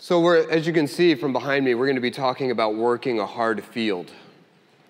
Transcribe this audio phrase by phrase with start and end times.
[0.00, 2.76] So we're, as you can see from behind me, we're going to be talking about
[2.76, 4.12] working a hard field,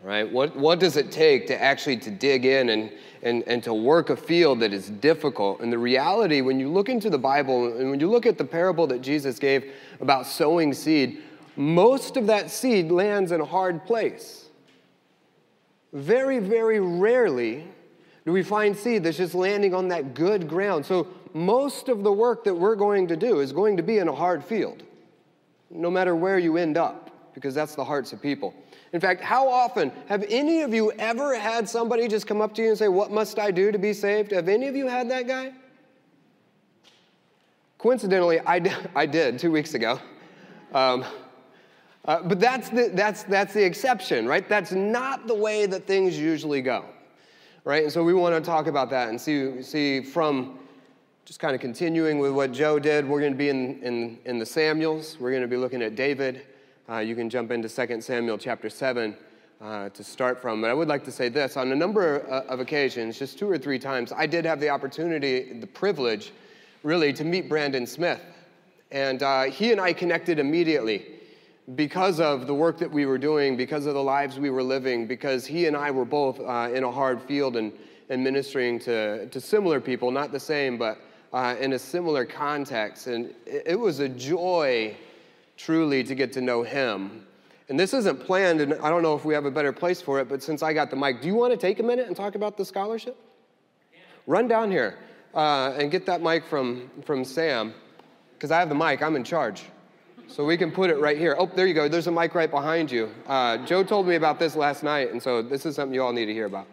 [0.03, 0.31] right?
[0.31, 2.93] What, what does it take to actually to dig in and,
[3.23, 5.61] and, and to work a field that is difficult?
[5.61, 8.45] And the reality, when you look into the Bible and when you look at the
[8.45, 11.23] parable that Jesus gave about sowing seed,
[11.57, 14.51] most of that seed lands in a hard place.
[15.95, 17.67] Very, very rarely
[18.27, 20.85] do we find seed that's just landing on that good ground.
[20.85, 24.07] So most of the work that we're going to do is going to be in
[24.07, 24.83] a hard field,
[25.71, 28.55] no matter where you end up, because that's the hearts of people.
[28.93, 32.63] In fact, how often have any of you ever had somebody just come up to
[32.63, 34.31] you and say, What must I do to be saved?
[34.33, 35.53] Have any of you had that guy?
[37.77, 40.01] Coincidentally, I did, I did two weeks ago.
[40.73, 41.05] Um,
[42.05, 44.49] uh, but that's the, that's, that's the exception, right?
[44.49, 46.87] That's not the way that things usually go,
[47.65, 47.85] right?
[47.85, 50.59] And so we want to talk about that and see, see from
[51.29, 54.39] just kind of continuing with what Joe did, we're going to be in, in, in
[54.39, 55.19] the Samuels.
[55.21, 56.41] We're going to be looking at David.
[56.89, 59.15] Uh, you can jump into 2 Samuel chapter 7
[59.61, 60.63] uh, to start from.
[60.63, 63.47] But I would like to say this on a number uh, of occasions, just two
[63.47, 66.33] or three times, I did have the opportunity, the privilege,
[66.83, 68.23] really, to meet Brandon Smith.
[68.91, 71.09] And uh, he and I connected immediately
[71.75, 75.07] because of the work that we were doing, because of the lives we were living,
[75.07, 77.71] because he and I were both uh, in a hard field and,
[78.09, 83.07] and ministering to, to similar people, not the same, but uh, in a similar context.
[83.07, 84.97] And it, was a joy,
[85.57, 87.27] truly, to get to know him.
[87.69, 90.21] And this isn't planned, and I don't know if we have a better place for
[90.21, 92.17] it, but since I got the mic, do you want to take a minute and
[92.17, 93.17] talk about the scholarship?
[94.27, 94.99] Run down here
[95.35, 97.75] uh, and get that mic from, from Sam,
[98.35, 99.65] because I have the mic, I'm in charge.
[100.29, 101.35] So we can put it right here.
[101.39, 101.89] Oh, there you go.
[101.89, 103.11] There's a mic right behind you.
[103.27, 106.13] Uh, Joe told me about this last night, and so this is something you all
[106.13, 106.67] need to hear about.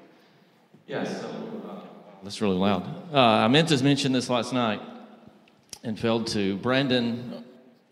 [0.88, 1.22] Yes.
[1.22, 1.45] So, uh,
[2.26, 2.84] that's really loud.
[3.14, 4.82] Uh, I meant to mention this last night
[5.84, 6.58] and failed to.
[6.58, 7.44] Brandon,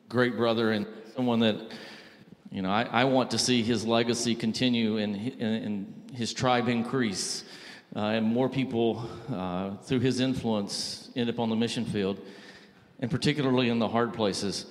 [0.10, 1.56] great brother, and someone that,
[2.52, 7.44] you know, I, I want to see his legacy continue and, and his tribe increase.
[7.96, 12.20] Uh, and more people, uh, through his influence, end up on the mission field,
[13.02, 14.66] and particularly in the hard places.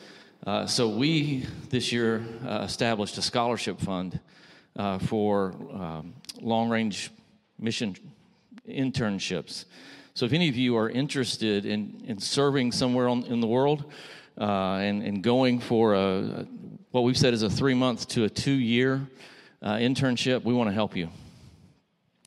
[0.44, 4.18] Uh, so we this year uh, established a scholarship fund
[4.74, 7.12] uh, for um, long-range
[7.60, 7.94] mission
[8.72, 9.64] internships.
[10.14, 13.84] So if any of you are interested in, in serving somewhere on, in the world
[14.38, 14.44] uh,
[14.76, 16.46] and, and going for a,
[16.90, 19.06] what we've said is a three-month to a two-year
[19.62, 21.08] uh, internship, we want to help you.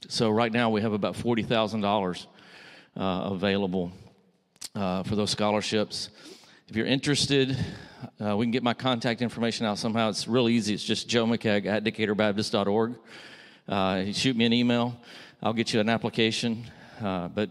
[0.07, 2.27] So right now we have about forty thousand dollars
[2.95, 3.91] available
[4.73, 6.09] for those scholarships.
[6.67, 7.57] If you're interested,
[8.19, 10.09] uh, we can get my contact information out somehow.
[10.09, 10.73] It's real easy.
[10.73, 12.95] It's just Joe McKeag at DecaturBaptist.org.
[13.67, 14.95] Uh, shoot me an email.
[15.41, 16.65] I'll get you an application.
[17.01, 17.49] Uh, but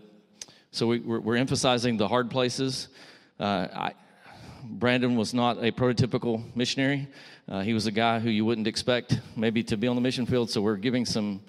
[0.70, 2.88] so we, are emphasizing the hard places.
[3.38, 3.92] Uh, I,
[4.64, 7.08] Brandon was not a prototypical missionary.
[7.48, 10.26] Uh, he was a guy who you wouldn't expect maybe to be on the mission
[10.26, 10.50] field.
[10.50, 11.42] So we're giving some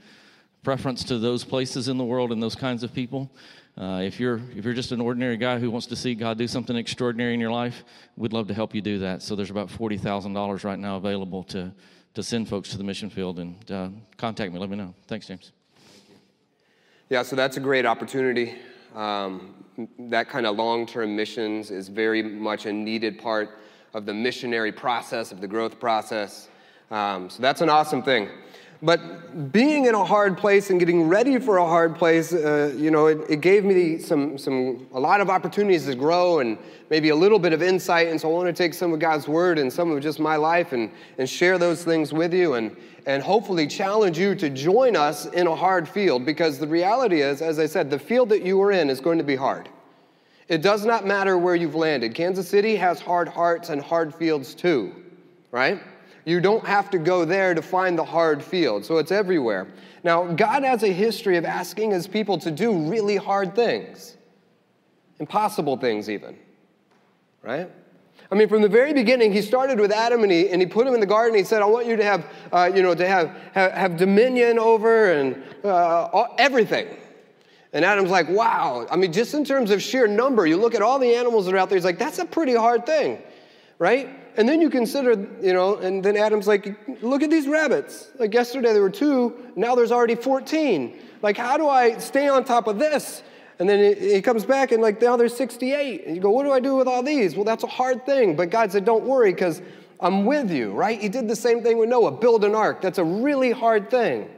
[0.63, 3.31] preference to those places in the world and those kinds of people.
[3.78, 6.47] Uh, if you're if you're just an ordinary guy who wants to see God do
[6.47, 7.84] something extraordinary in your life,
[8.16, 9.22] we'd love to help you do that.
[9.22, 11.74] So there's about forty thousand dollars right now available to
[12.13, 14.59] to send folks to the mission field and uh, contact me.
[14.59, 14.94] Let me know.
[15.07, 15.51] Thanks, James.
[17.08, 18.56] Yeah, so that's a great opportunity.
[18.96, 19.54] Um,
[20.00, 23.60] that kind of long-term missions is very much a needed part
[23.94, 26.50] of the missionary process of the growth process.
[26.90, 28.28] Um, so that's an awesome thing.
[28.81, 32.91] But being in a hard place and getting ready for a hard place, uh, you
[32.91, 36.58] know, it, it, gave me some, some, a lot of opportunities to grow and
[36.90, 38.09] maybe a little bit of insight.
[38.09, 40.36] And so I want to take some of God's word and some of just my
[40.36, 42.75] life and, and share those things with you and,
[43.06, 47.42] and hopefully challenge you to join us in a hard field because the reality is,
[47.42, 49.69] as I said, the field that you are in is going to be hard.
[50.48, 52.13] It does not matter where you've landed.
[52.13, 54.94] Kansas City has hard hearts and hard fields too,
[55.51, 55.81] right?
[56.25, 58.83] You don't have to go there to find the hard field.
[58.83, 59.68] So it's everywhere.
[60.04, 64.18] Now, God has a history of asking his people to do really hard things,
[65.19, 66.36] impossible things, even.
[67.44, 67.69] Right?
[68.31, 70.88] I mean, from the very beginning, he started with Adam and he, and he put
[70.88, 71.38] him in the garden.
[71.38, 74.57] He said, I want you to have, uh, you know, to have, have, have dominion
[74.57, 76.88] over and uh, everything.
[77.72, 78.88] And Adam's like, wow.
[78.89, 81.54] I mean, just in terms of sheer number, you look at all the animals that
[81.54, 83.22] are out there, he's like, that's a pretty hard thing,
[83.77, 84.10] right?
[84.38, 85.12] And then you consider,
[85.42, 88.10] you know, and then Adam's like, look at these rabbits.
[88.20, 91.00] Like yesterday there were two, now there's already 14.
[91.22, 93.24] Like, how do I stay on top of this?
[93.60, 96.06] And then he comes back and like now there's 68.
[96.06, 97.36] And you go, what do I do with all these?
[97.36, 98.36] Well, that's a hard thing.
[98.36, 99.62] But God said, don't worry because
[100.02, 101.00] I'm with you, right?
[101.00, 102.82] He did the same thing with Noah, build an ark.
[102.82, 104.30] That's a really hard thing.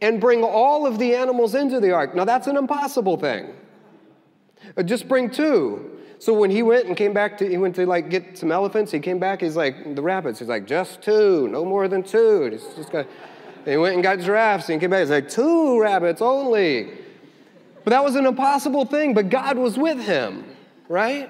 [0.00, 2.14] And bring all of the animals into the ark.
[2.16, 3.54] Now that's an impossible thing.
[4.76, 5.93] Uh, just bring two.
[6.24, 8.90] So when he went and came back to, he went to like get some elephants.
[8.90, 9.42] He came back.
[9.42, 10.38] He's like the rabbits.
[10.38, 12.48] He's like just two, no more than two.
[12.48, 13.06] Just got.
[13.66, 14.70] he went and got giraffes.
[14.70, 15.00] And came back.
[15.00, 16.92] He's like two rabbits only.
[17.84, 19.12] But that was an impossible thing.
[19.12, 20.46] But God was with him,
[20.88, 21.28] right?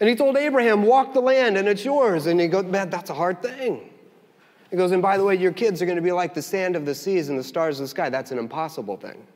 [0.00, 3.08] And he told Abraham, "Walk the land, and it's yours." And he goes, "Man, that's
[3.08, 3.88] a hard thing."
[4.70, 6.76] He goes, "And by the way, your kids are going to be like the sand
[6.76, 8.10] of the seas and the stars of the sky.
[8.10, 9.26] That's an impossible thing."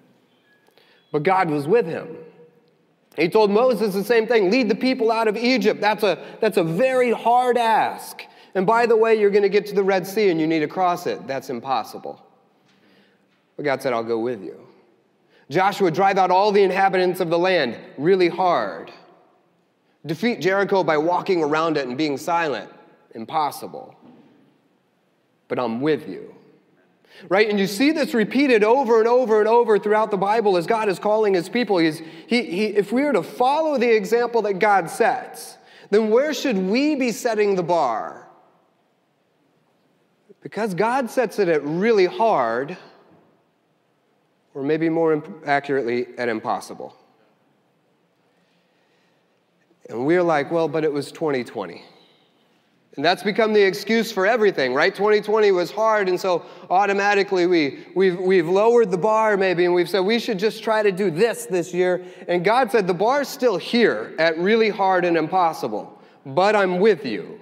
[1.10, 2.18] But God was with him.
[3.16, 5.80] He told Moses the same thing lead the people out of Egypt.
[5.80, 8.22] That's a, that's a very hard ask.
[8.54, 10.60] And by the way, you're going to get to the Red Sea and you need
[10.60, 11.26] to cross it.
[11.26, 12.24] That's impossible.
[13.56, 14.66] But God said, I'll go with you.
[15.50, 17.78] Joshua, drive out all the inhabitants of the land.
[17.98, 18.90] Really hard.
[20.06, 22.70] Defeat Jericho by walking around it and being silent.
[23.14, 23.94] Impossible.
[25.48, 26.34] But I'm with you
[27.28, 27.48] right?
[27.48, 30.88] And you see this repeated over and over and over throughout the Bible as God
[30.88, 31.78] is calling his people.
[31.78, 35.56] He's, he, he, if we are to follow the example that God sets,
[35.90, 38.28] then where should we be setting the bar?
[40.42, 42.76] Because God sets it at really hard,
[44.54, 46.96] or maybe more imp- accurately, at impossible.
[49.88, 51.84] And we're like, well, but it was 2020.
[52.96, 54.94] And that's become the excuse for everything, right?
[54.94, 59.88] 2020 was hard, and so automatically we, we've, we've lowered the bar maybe, and we've
[59.88, 62.04] said we should just try to do this this year.
[62.28, 67.06] And God said, the bar's still here at really hard and impossible, but I'm with
[67.06, 67.40] you.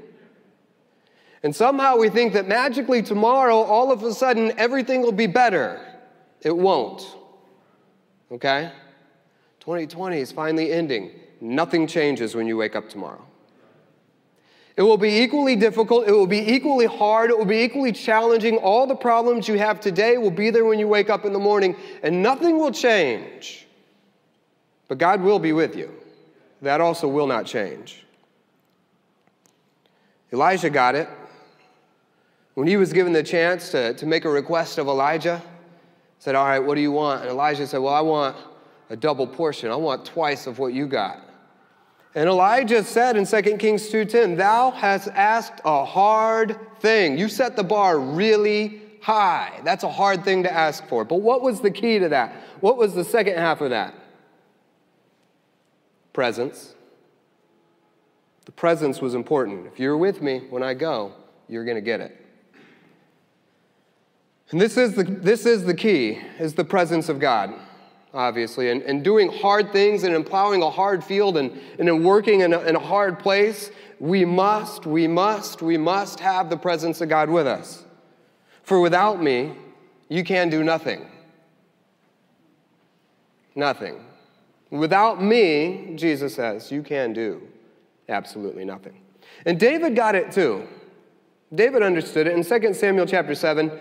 [1.42, 5.80] And somehow we think that magically tomorrow, all of a sudden, everything will be better.
[6.42, 7.16] It won't.
[8.30, 8.70] Okay?
[9.58, 11.10] 2020 is finally ending.
[11.40, 13.24] Nothing changes when you wake up tomorrow.
[14.76, 16.08] It will be equally difficult.
[16.08, 17.30] It will be equally hard.
[17.30, 18.56] It will be equally challenging.
[18.58, 21.38] All the problems you have today will be there when you wake up in the
[21.38, 23.66] morning, and nothing will change.
[24.88, 25.92] But God will be with you.
[26.62, 28.04] That also will not change.
[30.32, 31.08] Elisha got it.
[32.54, 35.42] When he was given the chance to, to make a request of Elijah,
[36.18, 37.22] said, All right, what do you want?
[37.22, 38.36] And Elisha said, Well, I want
[38.90, 39.70] a double portion.
[39.70, 41.29] I want twice of what you got.
[42.14, 47.16] And Elijah said in 2 Kings 2:10, "Thou hast asked a hard thing.
[47.18, 49.60] You set the bar really high.
[49.64, 51.04] That's a hard thing to ask for.
[51.04, 52.32] But what was the key to that?
[52.60, 53.94] What was the second half of that?
[56.12, 56.74] Presence.
[58.44, 59.66] The presence was important.
[59.66, 61.12] If you're with me when I go,
[61.48, 62.16] you're going to get it.
[64.50, 67.54] And this is the, this is the key, is the presence of God
[68.12, 72.02] obviously, and, and doing hard things and in plowing a hard field and, and in
[72.02, 76.56] working in a, in a hard place, we must, we must, we must have the
[76.56, 77.84] presence of God with us.
[78.62, 79.54] For without me,
[80.08, 81.06] you can do nothing.
[83.54, 84.04] Nothing.
[84.70, 87.42] Without me, Jesus says, you can do
[88.08, 89.00] absolutely nothing.
[89.44, 90.66] And David got it too.
[91.54, 92.34] David understood it.
[92.34, 93.78] In 2 Samuel chapter 7,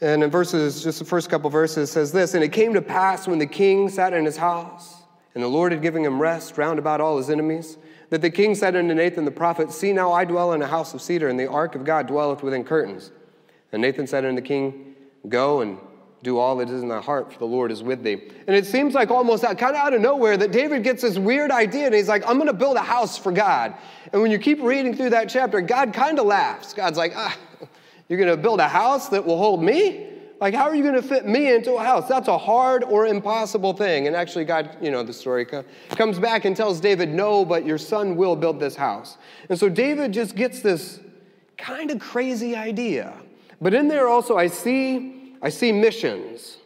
[0.00, 3.26] and in verses, just the first couple verses, says this And it came to pass
[3.26, 5.02] when the king sat in his house,
[5.34, 7.78] and the Lord had given him rest round about all his enemies,
[8.10, 10.94] that the king said unto Nathan the prophet, See now I dwell in a house
[10.94, 13.10] of cedar, and the ark of God dwelleth within curtains.
[13.72, 14.94] And Nathan said unto the king,
[15.28, 15.78] Go and
[16.22, 18.20] do all that is in thy heart, for the Lord is with thee.
[18.46, 21.50] And it seems like almost kind of out of nowhere that David gets this weird
[21.50, 23.74] idea, and he's like, I'm going to build a house for God.
[24.12, 26.72] And when you keep reading through that chapter, God kind of laughs.
[26.72, 27.36] God's like, ah,
[28.08, 30.06] you're going to build a house that will hold me?
[30.40, 32.08] Like, how are you going to fit me into a house?
[32.08, 34.06] That's a hard or impossible thing.
[34.06, 35.44] And actually, God, you know, the story
[35.90, 39.18] comes back and tells David, No, but your son will build this house.
[39.48, 41.00] And so David just gets this
[41.56, 43.14] kind of crazy idea.
[43.60, 46.58] But in there also, I see, I see missions.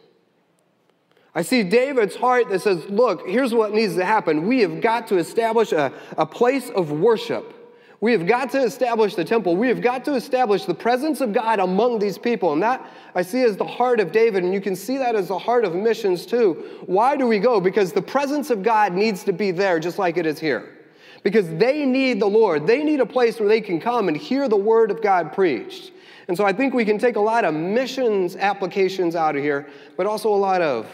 [1.33, 4.47] I see David's heart that says, Look, here's what needs to happen.
[4.47, 7.62] We have got to establish a, a place of worship
[8.03, 9.55] we have got to establish the temple.
[9.55, 12.51] We have got to establish the presence of God among these people.
[12.51, 15.29] And that I see as the heart of David, and you can see that as
[15.29, 16.81] the heart of missions too.
[16.85, 17.61] Why do we go?
[17.61, 20.79] Because the presence of God needs to be there just like it is here.
[21.23, 22.67] Because they need the Lord.
[22.67, 25.93] They need a place where they can come and hear the word of God preached.
[26.27, 29.69] And so I think we can take a lot of missions applications out of here,
[29.95, 30.91] but also a lot of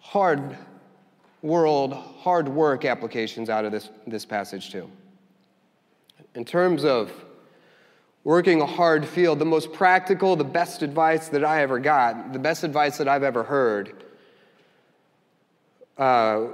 [0.00, 0.58] hard
[1.40, 4.90] world, hard work applications out of this, this passage too.
[6.34, 7.12] In terms of
[8.24, 12.38] working a hard field, the most practical, the best advice that I ever got, the
[12.38, 14.04] best advice that I've ever heard,
[15.96, 16.46] uh,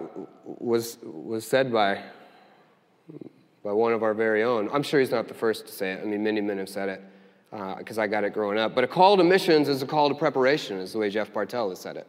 [0.44, 2.02] was, was said by,
[3.64, 4.68] by one of our very own.
[4.72, 6.00] I'm sure he's not the first to say it.
[6.02, 7.02] I mean, many men have said it
[7.78, 8.74] because uh, I got it growing up.
[8.74, 11.68] But a call to missions is a call to preparation, is the way Jeff Bartell
[11.70, 12.06] has said it.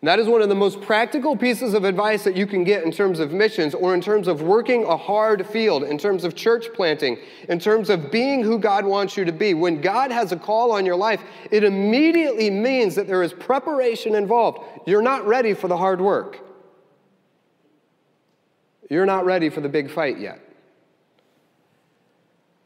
[0.00, 2.84] And that is one of the most practical pieces of advice that you can get
[2.84, 6.36] in terms of missions or in terms of working a hard field, in terms of
[6.36, 9.54] church planting, in terms of being who God wants you to be.
[9.54, 14.14] When God has a call on your life, it immediately means that there is preparation
[14.14, 14.60] involved.
[14.86, 16.38] You're not ready for the hard work.
[18.88, 20.40] You're not ready for the big fight yet.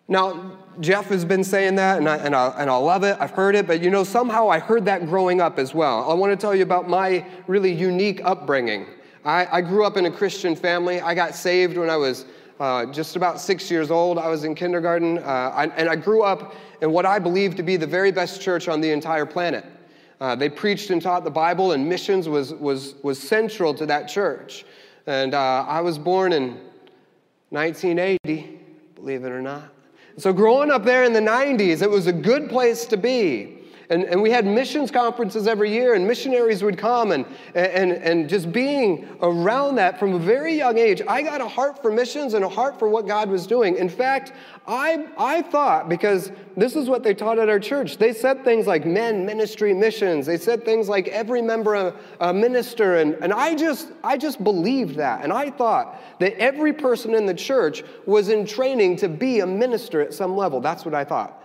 [0.06, 3.16] Now, Jeff has been saying that, and I, and, I, and I love it.
[3.20, 6.10] I've heard it, but you know, somehow I heard that growing up as well.
[6.10, 8.86] I want to tell you about my really unique upbringing.
[9.24, 11.00] I, I grew up in a Christian family.
[11.00, 12.24] I got saved when I was
[12.58, 14.18] uh, just about six years old.
[14.18, 17.62] I was in kindergarten, uh, I, and I grew up in what I believe to
[17.62, 19.64] be the very best church on the entire planet.
[20.20, 24.08] Uh, they preached and taught the Bible, and missions was, was, was central to that
[24.08, 24.64] church.
[25.06, 26.60] And uh, I was born in
[27.50, 28.60] 1980,
[28.94, 29.64] believe it or not.
[30.18, 33.61] So, growing up there in the 90s, it was a good place to be.
[33.90, 38.28] And, and we had missions conferences every year, and missionaries would come, and, and, and
[38.28, 42.34] just being around that from a very young age, I got a heart for missions
[42.34, 43.76] and a heart for what God was doing.
[43.76, 44.32] In fact,
[44.66, 48.66] I, I thought, because this is what they taught at our church, they said things
[48.66, 50.26] like men, ministry, missions.
[50.26, 52.96] They said things like every member a, a minister.
[52.96, 55.22] And, and I, just, I just believed that.
[55.22, 59.46] And I thought that every person in the church was in training to be a
[59.46, 60.60] minister at some level.
[60.60, 61.41] That's what I thought.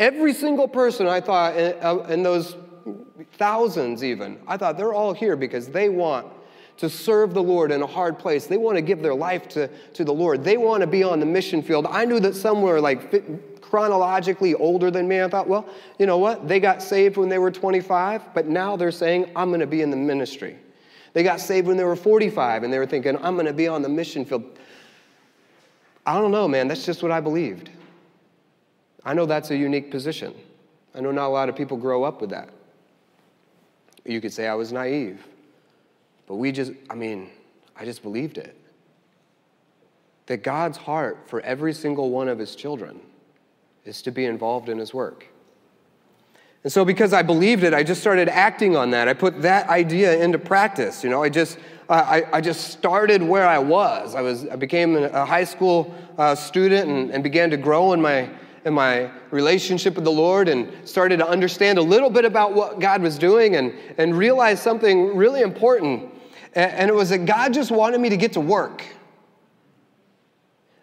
[0.00, 2.56] Every single person I thought, uh, in those
[3.34, 6.26] thousands even, I thought they're all here because they want
[6.78, 8.46] to serve the Lord in a hard place.
[8.46, 10.42] They want to give their life to, to the Lord.
[10.42, 11.86] They want to be on the mission field.
[11.86, 15.20] I knew that some were like chronologically older than me.
[15.20, 16.48] I thought, well, you know what?
[16.48, 19.82] They got saved when they were 25, but now they're saying, I'm going to be
[19.82, 20.56] in the ministry.
[21.12, 23.68] They got saved when they were 45 and they were thinking, I'm going to be
[23.68, 24.44] on the mission field.
[26.06, 26.68] I don't know, man.
[26.68, 27.68] That's just what I believed.
[29.04, 30.34] I know that's a unique position.
[30.94, 32.50] I know not a lot of people grow up with that.
[34.04, 35.26] You could say I was naive,
[36.26, 37.30] but we just, I mean,
[37.76, 38.56] I just believed it.
[40.26, 43.00] That God's heart for every single one of his children
[43.84, 45.26] is to be involved in his work.
[46.62, 49.08] And so, because I believed it, I just started acting on that.
[49.08, 51.02] I put that idea into practice.
[51.02, 54.14] You know, I just, I, I just started where I was.
[54.14, 58.00] I was, I became a high school uh, student and, and began to grow in
[58.00, 58.28] my
[58.64, 62.78] in my relationship with the Lord and started to understand a little bit about what
[62.78, 66.10] God was doing and, and realized something really important.
[66.54, 68.84] And it was that God just wanted me to get to work.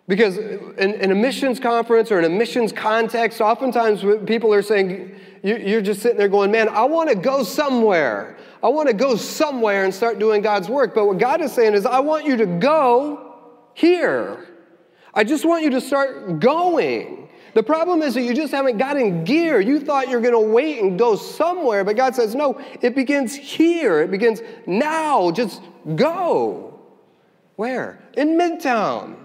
[0.08, 5.14] Because in, in, a missions conference or in a missions context, oftentimes people are saying,
[5.44, 8.38] you're just sitting there going, man, I want to go somewhere.
[8.64, 10.96] I want to go somewhere and start doing God's work.
[10.96, 13.36] But what God is saying is, I want you to go
[13.74, 14.48] here.
[15.14, 17.27] I just want you to start going.
[17.58, 19.60] The problem is that you just haven't got in gear.
[19.60, 23.34] You thought you're going to wait and go somewhere, but God says, no, it begins
[23.34, 24.00] here.
[24.04, 25.32] It begins now.
[25.32, 25.64] Just
[25.96, 26.80] go.
[27.56, 27.98] Where?
[28.16, 29.16] In Midtown.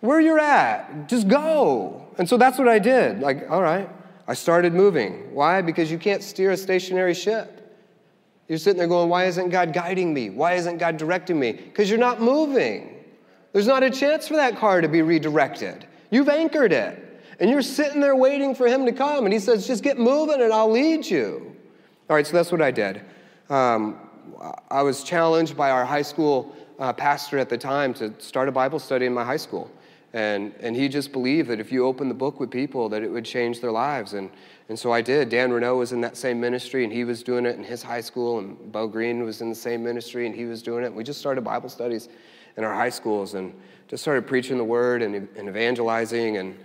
[0.00, 1.10] Where you're at.
[1.10, 2.06] Just go.
[2.16, 3.20] And so that's what I did.
[3.20, 3.90] Like, all right.
[4.26, 5.34] I started moving.
[5.34, 5.60] Why?
[5.60, 7.70] Because you can't steer a stationary ship.
[8.48, 10.30] You're sitting there going, why isn't God guiding me?
[10.30, 11.52] Why isn't God directing me?
[11.52, 13.04] Because you're not moving.
[13.52, 15.84] There's not a chance for that car to be redirected.
[16.10, 17.04] You've anchored it.
[17.40, 19.24] And you're sitting there waiting for him to come.
[19.24, 21.54] And he says, just get moving and I'll lead you.
[22.10, 23.00] All right, so that's what I did.
[23.48, 23.98] Um,
[24.70, 28.52] I was challenged by our high school uh, pastor at the time to start a
[28.52, 29.70] Bible study in my high school.
[30.14, 33.10] And, and he just believed that if you open the book with people, that it
[33.10, 34.14] would change their lives.
[34.14, 34.30] And,
[34.68, 35.28] and so I did.
[35.28, 38.00] Dan Renault was in that same ministry, and he was doing it in his high
[38.00, 38.38] school.
[38.38, 40.88] And Bo Green was in the same ministry, and he was doing it.
[40.88, 42.08] And we just started Bible studies
[42.56, 43.34] in our high schools.
[43.34, 43.52] And
[43.88, 46.36] just started preaching the word and, and evangelizing.
[46.36, 46.58] And,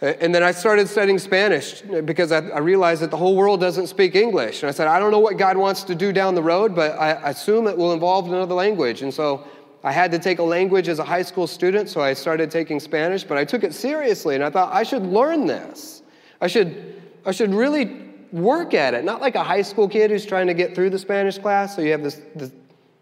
[0.00, 3.88] and then I started studying Spanish because I, I, realized that the whole world doesn't
[3.88, 4.62] speak English.
[4.62, 6.98] And I said, I don't know what God wants to do down the road, but
[6.98, 9.02] I assume it will involve another language.
[9.02, 9.46] And so
[9.84, 12.80] I had to take a language as a high school student, so I started taking
[12.80, 16.02] Spanish, but I took it seriously and I thought, I should learn this.
[16.40, 20.24] I should, I should really work at it, not like a high school kid who's
[20.24, 21.76] trying to get through the Spanish class.
[21.76, 22.50] So you have this, this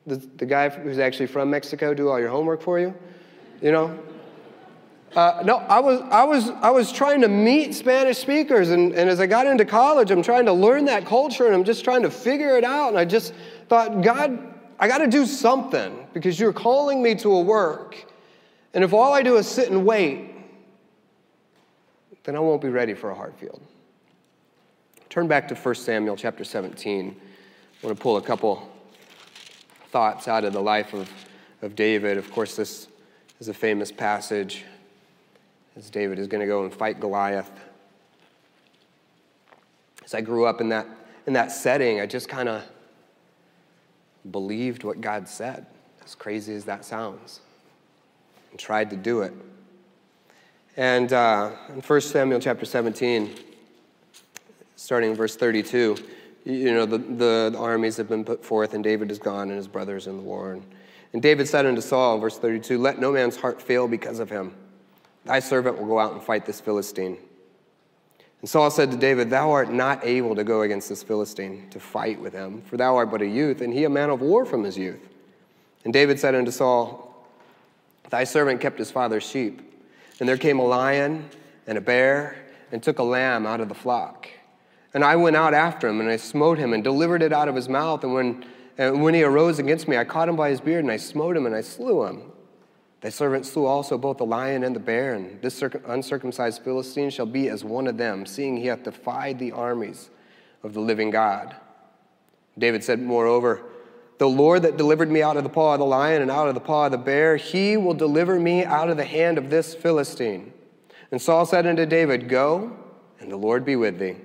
[0.06, 2.94] the, the guy who's actually from Mexico do all your homework for you
[3.60, 3.98] you know?
[5.14, 9.08] Uh, no, I was, I, was, I was trying to meet Spanish speakers, and, and
[9.08, 12.02] as I got into college, I'm trying to learn that culture, and I'm just trying
[12.02, 12.88] to figure it out.
[12.88, 13.32] And I just
[13.68, 18.04] thought, God, I got to do something because you're calling me to a work.
[18.72, 20.34] And if all I do is sit and wait,
[22.24, 23.60] then I won't be ready for a hard field.
[25.10, 27.14] Turn back to 1 Samuel chapter 17.
[27.82, 28.68] I want to pull a couple
[29.90, 31.08] thoughts out of the life of,
[31.62, 32.18] of David.
[32.18, 32.88] Of course, this
[33.44, 34.64] is a famous passage
[35.76, 37.50] as David is going to go and fight Goliath.
[40.02, 40.86] As I grew up in that,
[41.26, 42.64] in that setting, I just kind of
[44.30, 45.66] believed what God said,
[46.06, 47.40] as crazy as that sounds,
[48.50, 49.34] and tried to do it.
[50.78, 53.30] And uh, in 1 Samuel chapter 17,
[54.76, 55.98] starting in verse 32,
[56.46, 59.58] you know, the, the, the, armies have been put forth, and David is gone, and
[59.58, 60.52] his brothers in the war.
[60.52, 60.62] And,
[61.14, 64.52] and David said unto Saul, verse 32, Let no man's heart fail because of him.
[65.24, 67.16] Thy servant will go out and fight this Philistine.
[68.40, 71.80] And Saul said to David, Thou art not able to go against this Philistine to
[71.80, 74.44] fight with him, for thou art but a youth, and he a man of war
[74.44, 75.08] from his youth.
[75.84, 77.26] And David said unto Saul,
[78.10, 79.62] Thy servant kept his father's sheep.
[80.20, 81.28] And there came a lion
[81.66, 82.36] and a bear
[82.70, 84.28] and took a lamb out of the flock.
[84.92, 87.54] And I went out after him and I smote him and delivered it out of
[87.54, 88.04] his mouth.
[88.04, 88.44] And when,
[88.76, 91.36] and when he arose against me, I caught him by his beard and I smote
[91.36, 92.32] him and I slew him.
[93.00, 97.26] Thy servant slew also both the lion and the bear, and this uncircumcised Philistine shall
[97.26, 100.08] be as one of them, seeing he hath defied the armies
[100.62, 101.54] of the living God.
[102.56, 103.62] David said, Moreover,
[104.16, 106.54] the Lord that delivered me out of the paw of the lion and out of
[106.54, 109.74] the paw of the bear, he will deliver me out of the hand of this
[109.74, 110.54] Philistine.
[111.10, 112.74] And Saul said unto David, Go,
[113.20, 114.16] and the Lord be with thee.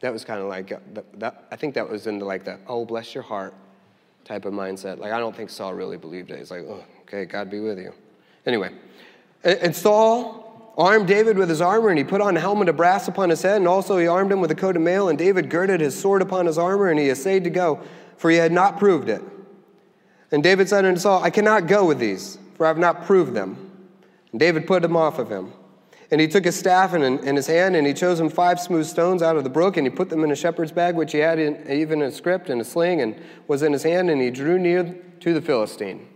[0.00, 0.78] That was kind of like, uh,
[1.18, 3.54] that, I think that was into like the, oh, bless your heart
[4.24, 4.98] type of mindset.
[4.98, 6.38] Like, I don't think Saul really believed it.
[6.38, 7.92] He's like, oh, okay, God be with you.
[8.46, 8.70] Anyway,
[9.44, 13.08] and Saul armed David with his armor, and he put on a helmet of brass
[13.08, 15.50] upon his head, and also he armed him with a coat of mail, and David
[15.50, 17.80] girded his sword upon his armor, and he essayed to go
[18.20, 19.22] for he had not proved it.
[20.30, 23.32] And David said unto Saul, I cannot go with these, for I have not proved
[23.32, 23.88] them.
[24.30, 25.54] And David put them off of him.
[26.10, 28.86] And he took his staff in, in his hand, and he chose him five smooth
[28.86, 31.18] stones out of the brook, and he put them in a shepherd's bag, which he
[31.18, 33.14] had in, even a scrip and a sling, and
[33.46, 36.08] was in his hand, and he drew near to the Philistine.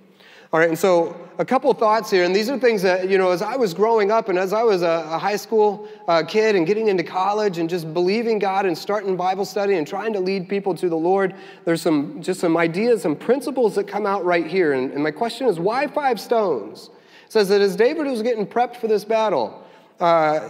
[0.53, 3.33] All right, and so a couple thoughts here, and these are things that, you know,
[3.33, 6.55] as I was growing up and as I was a, a high school uh, kid
[6.55, 10.21] and getting into college and just believing God and starting Bible study and trying to
[10.21, 14.25] lead people to the Lord, there's some just some ideas, some principles that come out
[14.25, 14.75] right here.
[14.75, 16.88] And, and my question is, why five stones?
[17.27, 19.63] It says that as David was getting prepped for this battle,
[20.00, 20.48] uh,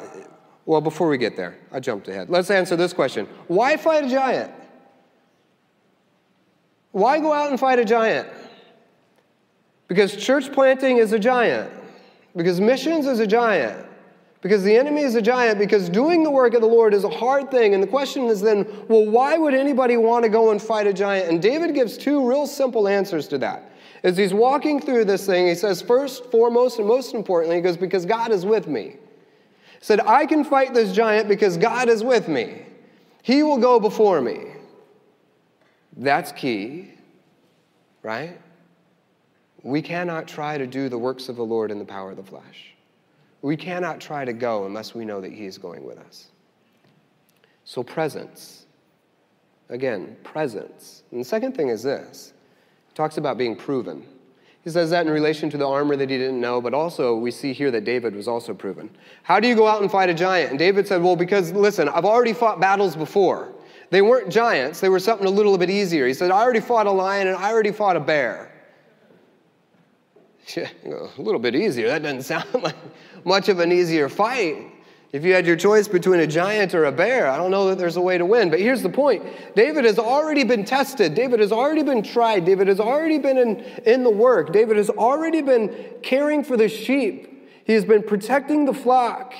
[0.66, 2.30] well, before we get there, I jumped ahead.
[2.30, 4.52] Let's answer this question Why fight a giant?
[6.92, 8.28] Why go out and fight a giant?
[9.88, 11.70] Because church planting is a giant.
[12.36, 13.86] Because missions is a giant.
[14.40, 15.58] Because the enemy is a giant.
[15.58, 17.74] Because doing the work of the Lord is a hard thing.
[17.74, 20.92] And the question is then, well, why would anybody want to go and fight a
[20.92, 21.28] giant?
[21.28, 23.72] And David gives two real simple answers to that.
[24.04, 27.76] As he's walking through this thing, he says, first, foremost, and most importantly, he goes,
[27.76, 28.96] because God is with me.
[29.84, 32.62] Said, I can fight this giant because God is with me.
[33.20, 34.46] He will go before me.
[35.98, 36.94] That's key,
[38.02, 38.40] right?
[39.62, 42.22] We cannot try to do the works of the Lord in the power of the
[42.22, 42.72] flesh.
[43.42, 46.28] We cannot try to go unless we know that He is going with us.
[47.64, 48.64] So, presence.
[49.68, 51.02] Again, presence.
[51.10, 52.32] And the second thing is this
[52.88, 54.06] he talks about being proven.
[54.64, 57.30] He says that in relation to the armor that he didn't know, but also we
[57.30, 58.88] see here that David was also proven.
[59.22, 60.50] How do you go out and fight a giant?
[60.50, 63.52] And David said, Well, because listen, I've already fought battles before.
[63.90, 66.06] They weren't giants, they were something a little bit easier.
[66.06, 68.50] He said, I already fought a lion and I already fought a bear.
[70.56, 71.88] a little bit easier.
[71.88, 72.76] That doesn't sound like
[73.24, 74.73] much of an easier fight.
[75.14, 77.78] If you had your choice between a giant or a bear, I don't know that
[77.78, 78.50] there's a way to win.
[78.50, 79.22] But here's the point
[79.54, 81.14] David has already been tested.
[81.14, 82.44] David has already been tried.
[82.44, 84.52] David has already been in, in the work.
[84.52, 85.72] David has already been
[86.02, 87.48] caring for the sheep.
[87.64, 89.34] He has been protecting the flock.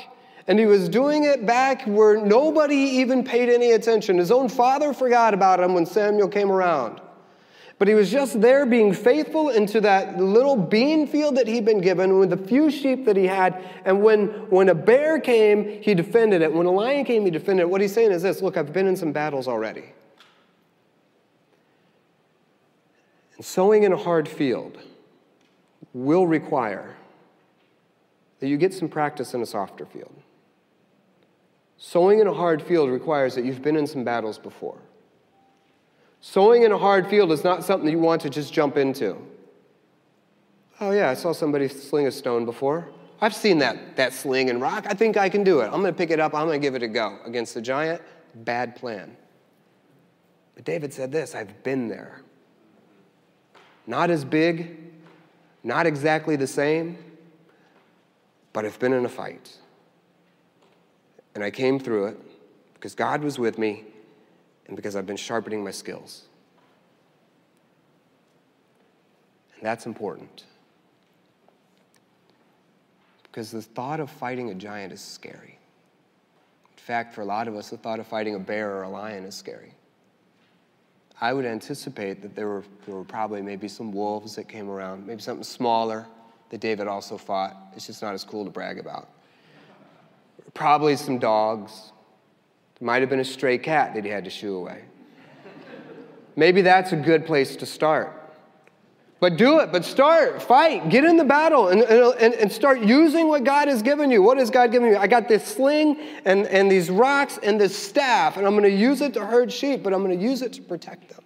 [0.47, 4.19] And he was doing it back where nobody even paid any attention.
[4.19, 7.01] His own father forgot about him when Samuel came around.
[7.79, 11.81] But he was just there being faithful into that little bean field that he'd been
[11.81, 13.63] given with the few sheep that he had.
[13.85, 16.53] And when, when a bear came, he defended it.
[16.53, 17.71] When a lion came, he defended it.
[17.71, 19.93] What he's saying is this look, I've been in some battles already.
[23.37, 24.79] And sowing in a hard field
[25.93, 26.95] will require
[28.39, 30.15] that you get some practice in a softer field.
[31.77, 34.79] Sowing in a hard field requires that you've been in some battles before.
[36.27, 39.15] Sowing in a hard field is not something you want to just jump into.
[40.81, 42.89] Oh, yeah, I saw somebody sling a stone before.
[43.21, 44.87] I've seen that, that sling and rock.
[44.89, 45.67] I think I can do it.
[45.67, 46.35] I'm going to pick it up.
[46.35, 47.19] I'm going to give it a go.
[47.27, 48.01] Against the giant,
[48.37, 49.19] bad plan.
[50.55, 52.23] But David said this I've been there.
[53.87, 54.79] Not as big,
[55.63, 56.97] not exactly the same,
[58.55, 59.59] but I've been in a fight.
[61.35, 62.19] And I came through it
[62.73, 63.85] because God was with me
[64.67, 66.23] and because I've been sharpening my skills.
[69.57, 70.45] And that's important.
[73.23, 75.59] Because the thought of fighting a giant is scary.
[76.73, 78.89] In fact, for a lot of us, the thought of fighting a bear or a
[78.89, 79.73] lion is scary.
[81.21, 85.07] I would anticipate that there were, there were probably maybe some wolves that came around,
[85.07, 86.07] maybe something smaller
[86.51, 87.57] that David also fought.
[87.75, 89.09] It's just not as cool to brag about.
[90.53, 91.93] Probably some dogs.
[92.79, 94.83] There might have been a stray cat that he had to shoo away.
[96.37, 98.21] Maybe that's a good place to start.
[99.21, 103.29] But do it, but start, fight, get in the battle, and, and, and start using
[103.29, 104.23] what God has given you.
[104.23, 104.97] What has God given you?
[104.97, 108.77] I got this sling and, and these rocks and this staff, and I'm going to
[108.77, 111.25] use it to herd sheep, but I'm going to use it to protect them.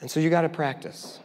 [0.00, 1.20] And so you got to practice.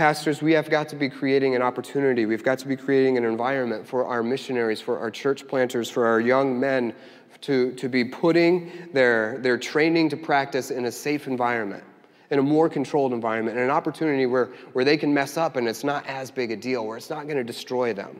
[0.00, 2.24] Pastors, we have got to be creating an opportunity.
[2.24, 6.06] We've got to be creating an environment for our missionaries, for our church planters, for
[6.06, 6.94] our young men
[7.42, 11.84] to, to be putting their, their training to practice in a safe environment
[12.30, 15.68] in a more controlled environment, and an opportunity where, where they can mess up and
[15.68, 18.18] it's not as big a deal, where it's not going to destroy them.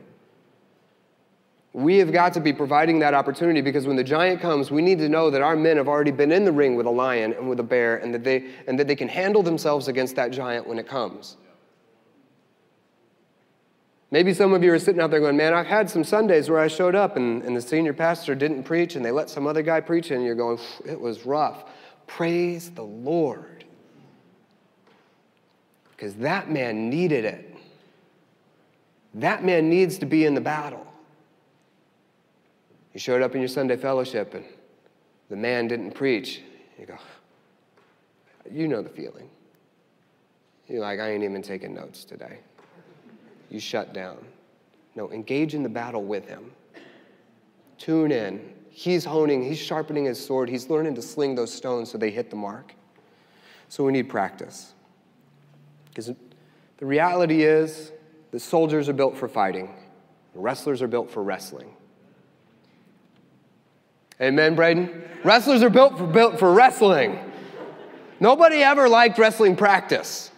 [1.73, 4.99] We have got to be providing that opportunity because when the giant comes, we need
[4.99, 7.49] to know that our men have already been in the ring with a lion and
[7.49, 10.67] with a bear and that they, and that they can handle themselves against that giant
[10.67, 11.39] when it comes.
[14.13, 16.59] Maybe some of you are sitting out there going, Man, I've had some Sundays where
[16.59, 19.63] I showed up and, and the senior pastor didn't preach and they let some other
[19.63, 21.65] guy preach, and you're going, It was rough.
[22.07, 23.61] Praise the Lord
[26.01, 27.55] because that man needed it.
[29.13, 30.87] That man needs to be in the battle.
[32.95, 34.45] You showed up in your Sunday fellowship and
[35.29, 36.41] the man didn't preach.
[36.79, 36.97] You go,
[38.51, 39.29] you know the feeling.
[40.69, 42.39] You're like, I ain't even taking notes today.
[43.51, 44.19] You shut down.
[44.95, 46.53] No, engage in the battle with him.
[47.79, 48.55] Tune in.
[48.71, 52.31] He's honing, he's sharpening his sword, he's learning to sling those stones so they hit
[52.31, 52.75] the mark.
[53.69, 54.73] So we need practice.
[55.89, 57.93] Because the reality is
[58.31, 59.75] that soldiers are built for fighting,
[60.35, 61.75] wrestlers are built for wrestling.
[64.21, 65.03] Amen, Braden?
[65.25, 67.19] Wrestlers are built for, built for wrestling.
[68.21, 70.30] Nobody ever liked wrestling practice.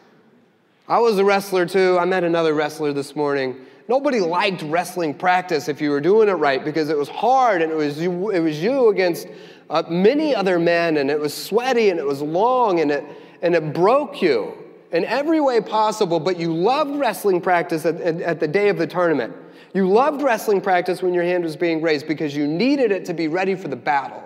[0.92, 1.96] I was a wrestler too.
[1.98, 3.56] I met another wrestler this morning.
[3.88, 7.72] Nobody liked wrestling practice if you were doing it right because it was hard and
[7.72, 9.26] it was you, it was you against
[9.70, 13.06] uh, many other men and it was sweaty and it was long and it,
[13.40, 14.52] and it broke you
[14.92, 18.76] in every way possible, but you loved wrestling practice at, at, at, the day of
[18.76, 19.34] the tournament.
[19.72, 23.14] You loved wrestling practice when your hand was being raised because you needed it to
[23.14, 24.22] be ready for the battle.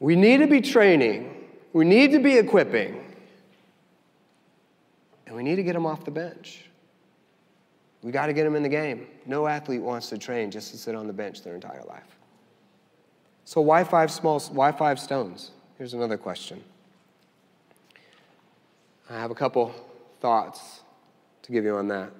[0.00, 3.05] We need to be training, we need to be equipping,
[5.46, 6.64] need to get them off the bench.
[8.02, 9.06] We got to get them in the game.
[9.24, 12.18] No athlete wants to train just to sit on the bench their entire life.
[13.44, 15.52] So why five small why five stones?
[15.78, 16.62] Here's another question.
[19.08, 19.72] I have a couple
[20.20, 20.80] thoughts
[21.42, 22.10] to give you on that.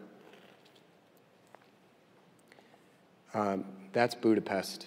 [3.35, 4.87] Um, that's Budapest.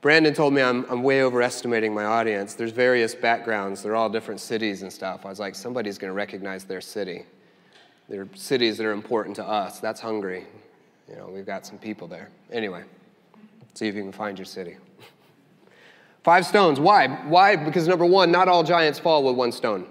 [0.00, 2.54] Brandon told me I'm, I'm way overestimating my audience.
[2.54, 5.24] There's various backgrounds, they're all different cities and stuff.
[5.24, 7.24] I was like, somebody's going to recognize their city.
[8.08, 9.80] There are cities that are important to us.
[9.80, 10.46] That's Hungary.
[11.08, 12.28] You know, we've got some people there.
[12.52, 12.84] Anyway,
[13.74, 14.76] see if you can find your city.
[16.22, 16.78] Five stones.
[16.78, 17.08] Why?
[17.08, 17.56] Why?
[17.56, 19.86] Because number one, not all giants fall with one stone.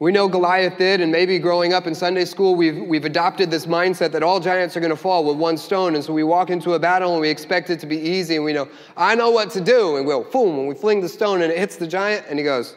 [0.00, 3.66] We know Goliath did, and maybe growing up in Sunday school, we've, we've adopted this
[3.66, 5.94] mindset that all giants are going to fall with one stone.
[5.94, 8.44] And so we walk into a battle and we expect it to be easy, and
[8.44, 9.96] we know, I know what to do.
[9.96, 12.44] And we'll, boom, and we fling the stone and it hits the giant, and he
[12.44, 12.74] goes,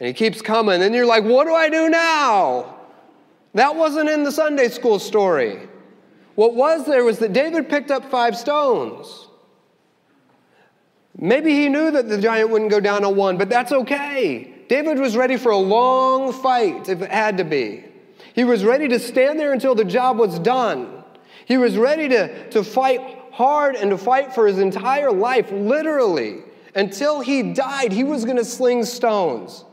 [0.00, 0.82] and he keeps coming.
[0.82, 2.76] And you're like, what do I do now?
[3.54, 5.68] That wasn't in the Sunday school story.
[6.34, 9.28] What was there was that David picked up five stones.
[11.16, 14.54] Maybe he knew that the giant wouldn't go down on one, but that's okay.
[14.68, 17.84] David was ready for a long fight if it had to be.
[18.34, 21.02] He was ready to stand there until the job was done.
[21.46, 23.00] He was ready to, to fight
[23.32, 26.42] hard and to fight for his entire life, literally.
[26.74, 29.64] Until he died, he was going to sling stones.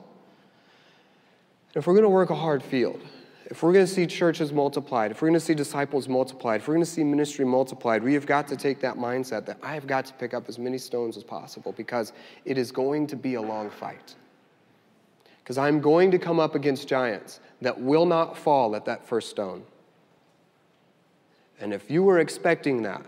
[1.75, 3.01] If we're going to work a hard field,
[3.47, 6.67] if we're going to see churches multiplied, if we're going to see disciples multiplied, if
[6.67, 9.73] we're going to see ministry multiplied, we have got to take that mindset that I
[9.73, 12.13] have got to pick up as many stones as possible because
[12.45, 14.15] it is going to be a long fight.
[15.45, 19.29] Because I'm going to come up against giants that will not fall at that first
[19.29, 19.61] stone.
[21.59, 23.05] And if you were expecting that,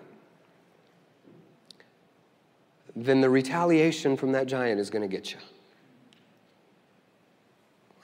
[2.95, 5.39] then the retaliation from that giant is going to get you.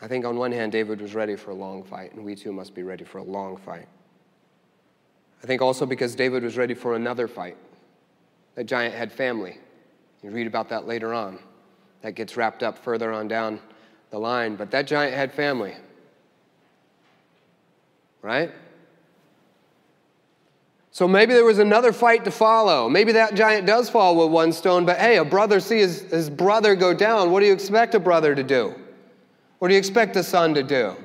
[0.02, 2.52] I think on one hand, David was ready for a long fight, and we too
[2.52, 3.88] must be ready for a long fight.
[5.44, 7.56] I think also because David was ready for another fight.
[8.56, 9.60] That giant had family.
[10.24, 11.38] You read about that later on.
[12.02, 13.60] That gets wrapped up further on down
[14.14, 14.56] the line.
[14.56, 15.74] But that giant had family.
[18.22, 18.52] Right?
[20.92, 22.88] So maybe there was another fight to follow.
[22.88, 26.30] Maybe that giant does fall with one stone, but hey, a brother see his, his
[26.30, 27.32] brother go down.
[27.32, 28.76] What do you expect a brother to do?
[29.58, 30.96] What do you expect a son to do?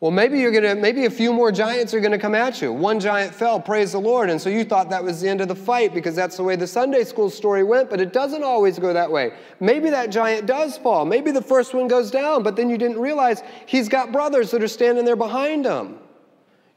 [0.00, 2.72] Well, maybe you're gonna, maybe a few more giants are gonna come at you.
[2.72, 4.30] One giant fell, praise the Lord.
[4.30, 6.54] And so you thought that was the end of the fight because that's the way
[6.54, 9.32] the Sunday school story went, but it doesn't always go that way.
[9.58, 11.04] Maybe that giant does fall.
[11.04, 14.62] Maybe the first one goes down, but then you didn't realize he's got brothers that
[14.62, 15.98] are standing there behind him.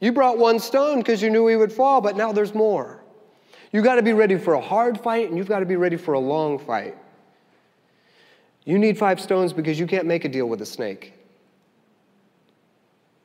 [0.00, 3.04] You brought one stone because you knew he would fall, but now there's more.
[3.70, 5.96] You got to be ready for a hard fight and you've got to be ready
[5.96, 6.96] for a long fight.
[8.64, 11.14] You need five stones because you can't make a deal with a snake.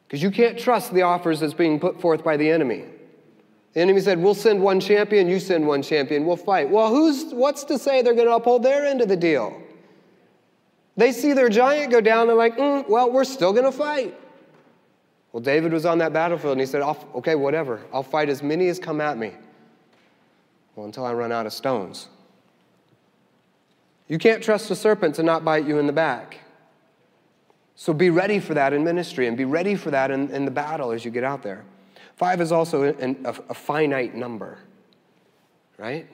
[0.07, 2.85] Because you can't trust the offers that's being put forth by the enemy.
[3.73, 6.69] The enemy said, We'll send one champion, you send one champion, we'll fight.
[6.69, 9.61] Well, who's, what's to say they're going to uphold their end of the deal?
[10.95, 14.17] They see their giant go down, they're like, mm, Well, we're still going to fight.
[15.31, 17.81] Well, David was on that battlefield and he said, Okay, whatever.
[17.93, 19.33] I'll fight as many as come at me.
[20.75, 22.07] Well, until I run out of stones.
[24.07, 26.39] You can't trust a serpent to not bite you in the back.
[27.79, 30.51] So be ready for that in ministry and be ready for that in, in the
[30.51, 31.63] battle as you get out there.
[32.15, 34.57] Five is also an, a, a finite number,
[35.77, 36.07] right?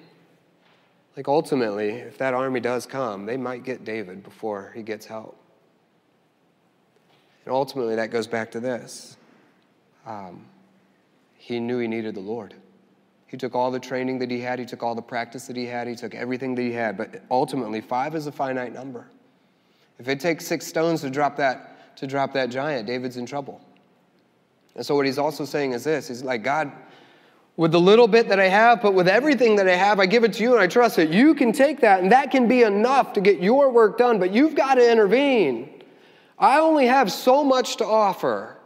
[1.15, 5.37] Like ultimately, if that army does come, they might get David before he gets help.
[7.45, 9.15] And ultimately, that goes back to this
[10.05, 10.45] um,
[11.37, 12.55] he knew he needed the Lord.
[13.27, 15.65] He took all the training that he had, he took all the practice that he
[15.65, 19.07] had, he took everything that he had, but ultimately, five is a finite number.
[19.99, 23.61] If it takes six stones to drop that, to drop that giant, David's in trouble.
[24.75, 26.71] And so, what he's also saying is this He's like, God,
[27.55, 30.23] with the little bit that I have, but with everything that I have, I give
[30.23, 31.11] it to you and I trust it.
[31.11, 34.33] You can take that, and that can be enough to get your work done, but
[34.33, 35.83] you've got to intervene.
[36.39, 38.57] I only have so much to offer.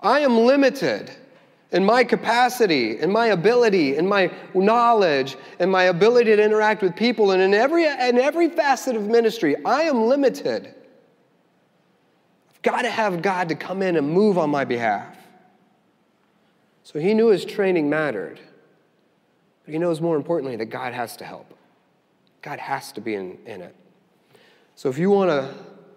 [0.00, 1.10] I am limited
[1.72, 6.94] in my capacity, in my ability, in my knowledge, in my ability to interact with
[6.94, 9.56] people, and in every, in every facet of ministry.
[9.64, 10.74] I am limited.
[12.50, 15.16] I've got to have God to come in and move on my behalf.
[16.84, 18.38] So he knew his training mattered.
[19.64, 21.56] But he knows more importantly that God has to help.
[22.42, 23.74] God has to be in, in it.
[24.74, 25.54] So if you want to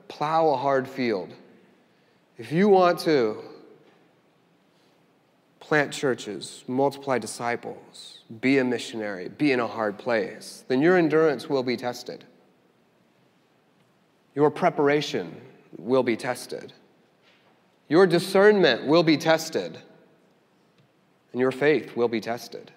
[0.07, 1.33] plow a hard field,
[2.37, 3.43] if you want to
[5.67, 11.49] plant churches, multiply disciples, be a missionary, be in a hard place, then your endurance
[11.49, 12.23] will be tested.
[14.35, 15.35] Your preparation
[15.77, 16.71] will be tested.
[17.89, 19.79] Your discernment will be tested.
[21.31, 22.71] And your faith will be tested.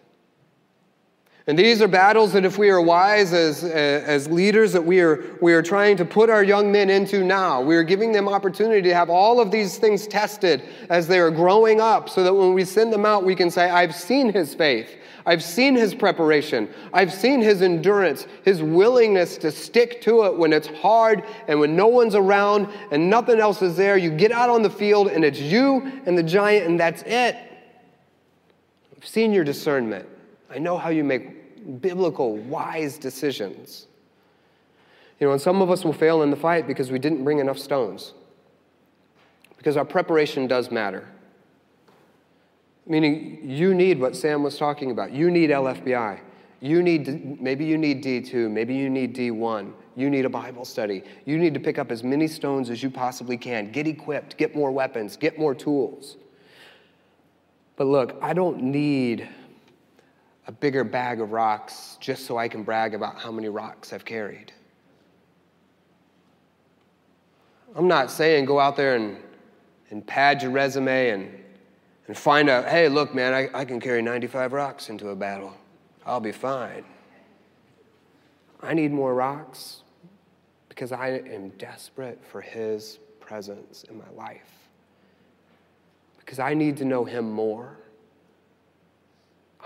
[1.48, 5.24] And these are battles that if we are wise as, as leaders that we are,
[5.40, 7.62] we are trying to put our young men into now.
[7.62, 11.30] We are giving them opportunity to have all of these things tested as they are
[11.30, 14.54] growing up so that when we send them out, we can say, I've seen his
[14.54, 14.94] faith.
[15.24, 16.68] I've seen his preparation.
[16.92, 21.74] I've seen his endurance, his willingness to stick to it when it's hard and when
[21.74, 23.96] no one's around and nothing else is there.
[23.96, 27.36] You get out on the field and it's you and the giant and that's it.
[28.94, 30.06] I've seen your discernment.
[30.50, 33.86] I know how you make biblical, wise decisions.
[35.20, 37.38] You know, and some of us will fail in the fight because we didn't bring
[37.38, 38.14] enough stones.
[39.56, 41.08] Because our preparation does matter.
[42.86, 45.12] Meaning, you need what Sam was talking about.
[45.12, 46.20] You need LFBI.
[46.60, 49.72] You need, maybe you need D2, maybe you need D1.
[49.94, 51.02] You need a Bible study.
[51.24, 53.70] You need to pick up as many stones as you possibly can.
[53.70, 56.16] Get equipped, get more weapons, get more tools.
[57.76, 59.28] But look, I don't need
[60.48, 64.06] a bigger bag of rocks just so I can brag about how many rocks I've
[64.06, 64.50] carried.
[67.76, 69.18] I'm not saying go out there and,
[69.90, 71.38] and pad your resume and,
[72.06, 75.52] and find out, hey, look, man, I, I can carry 95 rocks into a battle.
[76.06, 76.84] I'll be fine.
[78.62, 79.82] I need more rocks
[80.70, 84.50] because I am desperate for His presence in my life.
[86.18, 87.76] Because I need to know Him more.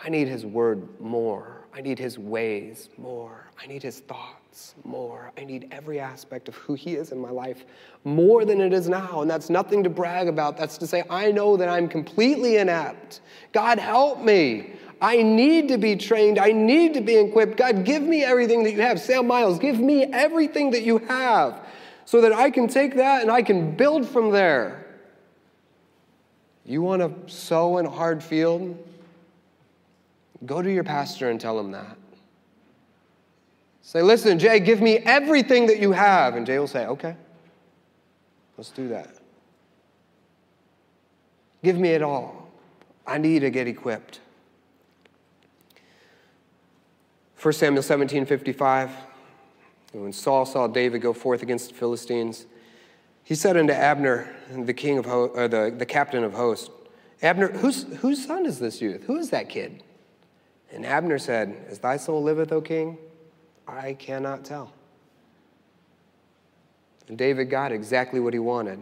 [0.00, 1.62] I need His word more.
[1.74, 3.50] I need His ways more.
[3.62, 5.32] I need His thoughts more.
[5.38, 7.64] I need every aspect of who He is in my life
[8.04, 9.22] more than it is now.
[9.22, 10.56] And that's nothing to brag about.
[10.56, 13.20] That's to say, I know that I'm completely inept.
[13.52, 14.74] God, help me.
[15.00, 16.38] I need to be trained.
[16.38, 17.56] I need to be equipped.
[17.56, 19.00] God, give me everything that you have.
[19.00, 21.66] Sam Miles, give me everything that you have
[22.04, 24.86] so that I can take that and I can build from there.
[26.64, 28.78] You want to sow in a hard field?
[30.44, 31.96] Go to your pastor and tell him that.
[33.82, 36.34] Say, listen, Jay, give me everything that you have.
[36.36, 37.16] And Jay will say, okay,
[38.56, 39.08] let's do that.
[41.62, 42.48] Give me it all.
[43.06, 44.20] I need to get equipped.
[47.40, 48.90] 1 Samuel 17 55.
[49.92, 52.46] When Saul saw David go forth against the Philistines,
[53.24, 56.70] he said unto Abner, the king of ho- or the, the captain of hosts,
[57.20, 59.04] Abner, whose, whose son is this youth?
[59.04, 59.82] Who is that kid?
[60.72, 62.98] And Abner said, As thy soul liveth, O king,
[63.68, 64.72] I cannot tell.
[67.08, 68.80] And David got exactly what he wanted.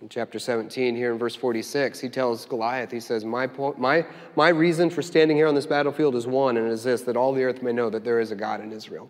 [0.00, 4.04] In chapter 17, here in verse 46, he tells Goliath, he says, my, po- my,
[4.34, 7.16] my reason for standing here on this battlefield is one, and it is this, that
[7.16, 9.08] all the earth may know that there is a God in Israel.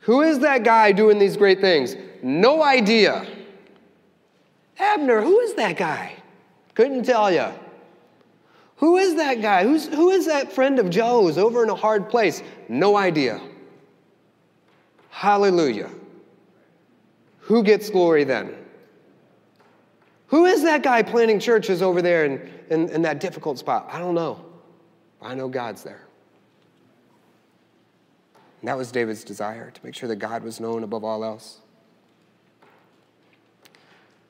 [0.00, 1.96] Who is that guy doing these great things?
[2.22, 3.26] No idea.
[4.78, 6.14] Abner, who is that guy?
[6.74, 7.46] Couldn't tell you.
[8.76, 9.64] Who is that guy?
[9.64, 12.42] Who's, who is that friend of Joe's over in a hard place?
[12.68, 13.40] No idea.
[15.10, 15.90] Hallelujah.
[17.40, 18.54] Who gets glory then?
[20.28, 23.88] Who is that guy planting churches over there in, in, in that difficult spot?
[23.92, 24.44] I don't know.
[25.22, 26.04] I know God's there.
[28.60, 31.58] And that was David's desire to make sure that God was known above all else.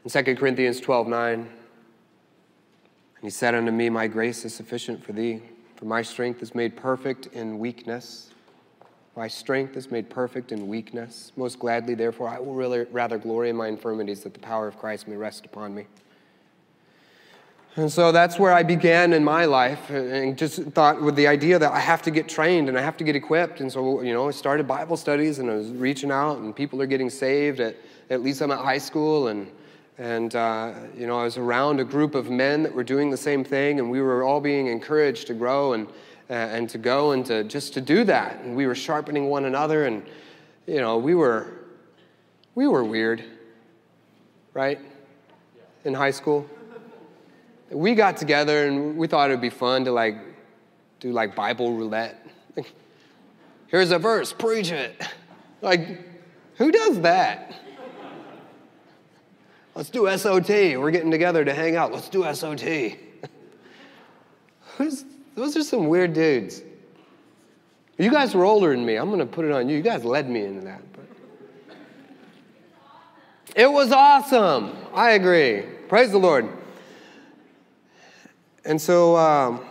[0.05, 1.49] In 2 Corinthians 12 9,
[3.25, 5.41] and he said unto me, My grace is sufficient for thee,
[5.77, 8.29] for my strength is made perfect in weakness.
[9.17, 11.33] My strength is made perfect in weakness.
[11.35, 14.77] Most gladly, therefore, I will really, rather glory in my infirmities that the power of
[14.77, 15.87] Christ may rest upon me.
[17.77, 21.59] And so that's where I began in my life and just thought with the idea
[21.59, 23.61] that I have to get trained and I have to get equipped.
[23.61, 26.83] And so, you know, I started Bible studies and I was reaching out and people
[26.83, 27.61] are getting saved.
[27.61, 27.75] At,
[28.11, 29.51] at least I'm at high school and,
[29.99, 33.17] and uh, you know, I was around a group of men that were doing the
[33.17, 35.87] same thing and we were all being encouraged to grow and,
[36.29, 38.41] uh, and to go and to just to do that.
[38.41, 40.05] And we were sharpening one another and,
[40.67, 41.53] you know, we were,
[42.55, 43.23] we were weird,
[44.53, 44.81] right?
[45.85, 46.49] In high school
[47.75, 50.17] we got together and we thought it would be fun to like
[51.01, 52.27] do like Bible roulette.
[52.57, 52.73] Like,
[53.67, 54.95] Here's a verse, preach it.
[55.61, 55.99] Like,
[56.57, 57.55] who does that?
[59.75, 60.49] Let's do SOT.
[60.49, 61.93] We're getting together to hang out.
[61.93, 62.97] Let's do SOT.
[65.35, 66.63] those are some weird dudes.
[67.99, 68.97] You guys were older than me.
[68.97, 69.77] I'm going to put it on you.
[69.77, 70.83] You guys led me into that.
[73.57, 74.77] It was awesome.
[74.95, 75.63] I agree.
[75.89, 76.49] Praise the Lord.
[78.65, 79.65] And so, um,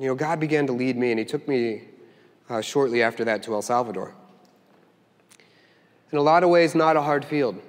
[0.00, 1.82] you know, God began to lead me, and He took me
[2.48, 4.12] uh, shortly after that to El Salvador.
[6.10, 7.60] In a lot of ways, not a hard field.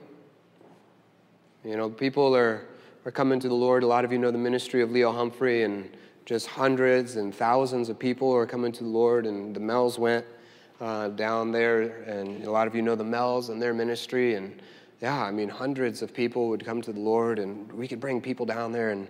[1.65, 2.65] You know, people are,
[3.06, 3.84] are coming to the Lord.
[3.84, 5.89] A lot of you know the ministry of Leo Humphrey, and
[6.26, 10.26] just hundreds and thousands of people are coming to the Lord, and the Mells went
[10.82, 14.62] uh, down there, and a lot of you know the Mells and their ministry, and
[15.02, 18.21] yeah, I mean, hundreds of people would come to the Lord, and we could bring
[18.21, 19.08] people down there and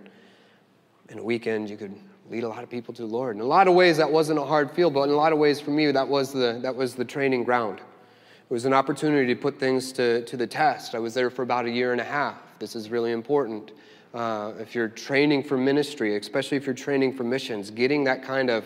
[1.08, 1.94] in a weekend, you could
[2.30, 3.36] lead a lot of people to the Lord.
[3.36, 5.38] In a lot of ways, that wasn't a hard field, but in a lot of
[5.38, 7.78] ways, for me, that was the, that was the training ground.
[7.78, 10.94] It was an opportunity to put things to, to the test.
[10.94, 12.38] I was there for about a year and a half.
[12.64, 13.72] This is really important.
[14.14, 18.48] Uh, if you're training for ministry, especially if you're training for missions, getting that kind
[18.48, 18.64] of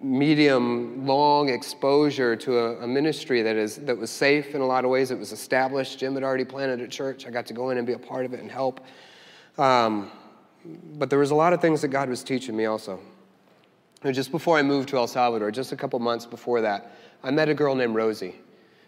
[0.00, 4.84] medium long exposure to a, a, ministry that is that was safe in a lot
[4.84, 7.70] of ways it was established jim had already planted a church i got to go
[7.70, 8.84] in and be a part of it and help
[9.56, 10.10] um,
[10.64, 13.00] but there was a lot of things that God was teaching me also.
[14.02, 17.30] And just before I moved to El Salvador, just a couple months before that, I
[17.30, 18.34] met a girl named Rosie.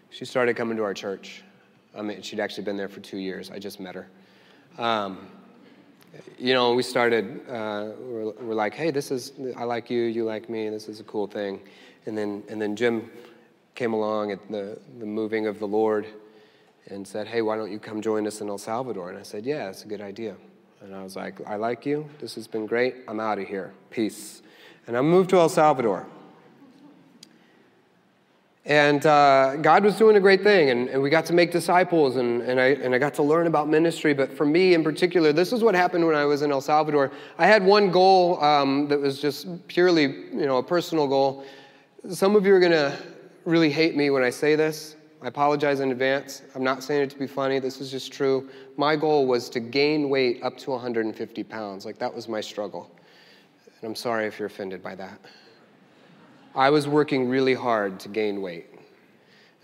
[0.09, 1.43] She started coming to our church.
[1.95, 3.51] I mean, she'd actually been there for two years.
[3.51, 4.07] I just met her.
[4.77, 5.27] Um,
[6.39, 10.23] you know, we started, uh, we're, we're, like, hey, this is, I like you, you
[10.25, 11.59] like me, this is a cool thing.
[12.05, 13.11] And then, and then Jim
[13.75, 16.07] came along at the, the moving of the Lord
[16.89, 19.09] and said, hey, why don't you come join us in El Salvador?
[19.09, 20.35] And I said, yeah, that's a good idea.
[20.81, 22.09] And I was like, I like you.
[22.19, 22.95] This has been great.
[23.07, 23.73] I'm out of here.
[23.89, 24.41] Peace.
[24.85, 26.05] And I moved to El Salvador.
[28.65, 32.15] And uh, God was doing a great thing, and, and we got to make disciples,
[32.15, 34.13] and, and, I, and I got to learn about ministry.
[34.13, 37.11] But for me in particular, this is what happened when I was in El Salvador.
[37.37, 41.43] I had one goal um, that was just purely you know, a personal goal.
[42.09, 42.97] Some of you are going to
[43.43, 46.41] really hate me when I say this, I apologize in advance.
[46.55, 47.59] I'm not saying it to be funny.
[47.59, 48.49] This is just true.
[48.75, 51.85] My goal was to gain weight up to 150 pounds.
[51.85, 52.91] Like, that was my struggle.
[53.65, 55.19] And I'm sorry if you're offended by that.
[56.55, 58.67] I was working really hard to gain weight.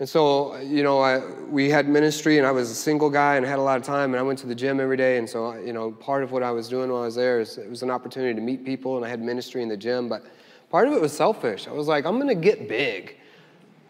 [0.00, 1.18] And so, you know, I,
[1.50, 4.14] we had ministry, and I was a single guy and had a lot of time,
[4.14, 5.18] and I went to the gym every day.
[5.18, 7.58] And so, you know, part of what I was doing while I was there is
[7.58, 10.08] it was an opportunity to meet people, and I had ministry in the gym.
[10.08, 10.24] But
[10.70, 11.68] part of it was selfish.
[11.68, 13.16] I was like, I'm going to get big,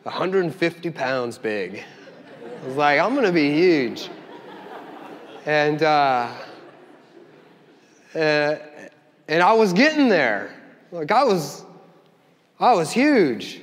[0.02, 1.84] 150 pounds big.
[2.44, 4.10] I was like, I'm going to be huge.
[5.46, 6.32] And, uh,
[8.16, 8.56] uh,
[9.28, 10.54] and I was getting there.
[10.90, 11.64] Like, I was,
[12.60, 13.62] I was huge.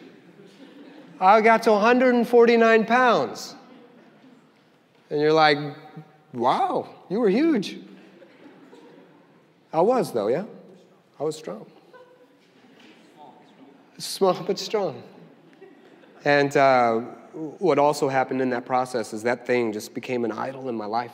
[1.20, 3.54] I got to 149 pounds.
[5.12, 5.60] And you're like,
[6.34, 7.78] wow, you were huge.
[9.72, 10.46] I was, though, yeah?
[11.20, 11.68] I was strong.
[14.00, 15.04] Small but strong.
[16.26, 17.00] And uh,
[17.60, 20.86] what also happened in that process is that thing just became an idol in my
[20.86, 21.14] life.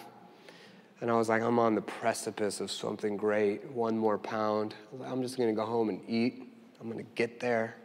[1.01, 4.73] And I was like, I'm on the precipice of something great, one more pound.
[5.03, 6.52] I'm just gonna go home and eat.
[6.83, 7.77] I'm gonna get there.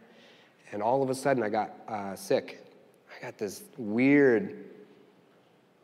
[0.73, 2.65] And all of a sudden, I got uh, sick.
[3.09, 4.65] I got this weird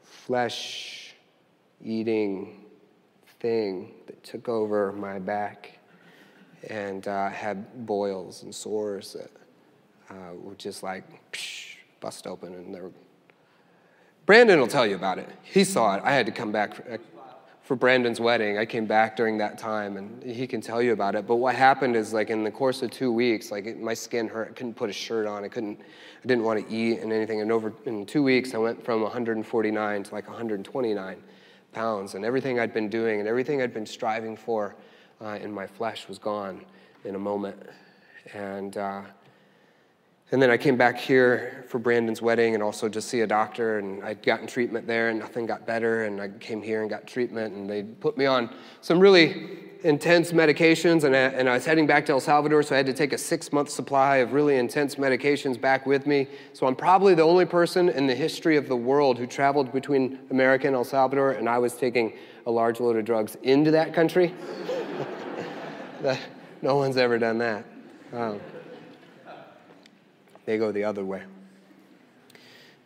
[0.03, 1.13] flesh
[1.81, 2.65] eating
[3.39, 5.79] thing that took over my back
[6.69, 9.31] and uh, had boils and sores that
[10.09, 12.91] uh, would just like psh, bust open and they were.
[14.25, 15.29] Brandon will tell you about it.
[15.41, 16.01] He saw it.
[16.03, 16.73] I had to come back
[17.65, 18.59] for Brandon's wedding.
[18.59, 21.25] I came back during that time, and he can tell you about it.
[21.25, 24.27] But what happened is, like in the course of two weeks, like it, my skin
[24.27, 24.49] hurt.
[24.49, 25.43] I couldn't put a shirt on.
[25.43, 25.79] I couldn't.
[25.81, 27.41] I didn't want to eat and anything.
[27.41, 31.23] And over in two weeks, I went from 149 to like 129
[31.73, 34.75] pounds, and everything I'd been doing and everything I'd been striving for
[35.19, 36.63] uh, in my flesh was gone
[37.03, 37.57] in a moment.
[38.33, 39.01] And uh,
[40.31, 43.77] and then I came back here for Brandon's wedding and also to see a doctor,
[43.77, 46.05] and I'd gotten treatment there, and nothing got better.
[46.05, 48.49] And I came here and got treatment, and they put me on
[48.81, 51.03] some really intense medications.
[51.03, 53.13] And I, and I was heading back to El Salvador, so I had to take
[53.13, 56.27] a six month supply of really intense medications back with me.
[56.53, 60.17] So I'm probably the only person in the history of the world who traveled between
[60.31, 62.13] America and El Salvador, and I was taking
[62.47, 64.33] a large load of drugs into that country.
[66.63, 67.63] no one's ever done that.
[68.11, 68.39] Um,
[70.45, 71.23] they go the other way.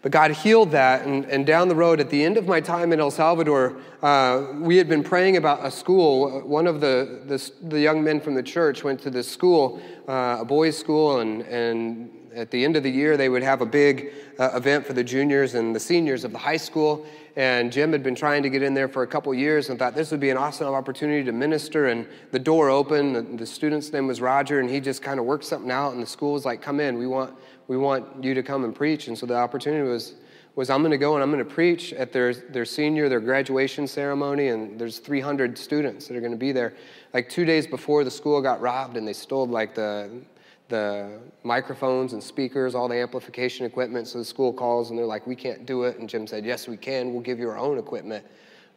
[0.01, 2.93] But God healed that, and, and down the road, at the end of my time
[2.93, 6.39] in El Salvador, uh, we had been praying about a school.
[6.47, 10.37] One of the, the, the young men from the church went to this school, uh,
[10.39, 13.65] a boys' school, and, and at the end of the year, they would have a
[13.65, 17.05] big uh, event for the juniors and the seniors of the high school.
[17.35, 19.95] And Jim had been trying to get in there for a couple years and thought
[19.95, 21.87] this would be an awesome opportunity to minister.
[21.87, 23.15] And the door opened.
[23.15, 25.93] The, the student's name was Roger, and he just kind of worked something out.
[25.93, 26.97] And the school was like, "Come in.
[26.97, 27.35] We want
[27.69, 30.15] we want you to come and preach." And so the opportunity was
[30.55, 33.21] was I'm going to go and I'm going to preach at their their senior their
[33.21, 34.49] graduation ceremony.
[34.49, 36.73] And there's 300 students that are going to be there.
[37.13, 40.21] Like two days before, the school got robbed, and they stole like the
[40.69, 44.07] the microphones and speakers, all the amplification equipment.
[44.07, 45.97] So the school calls and they're like, we can't do it.
[45.97, 47.11] And Jim said, yes, we can.
[47.11, 48.25] We'll give you our own equipment.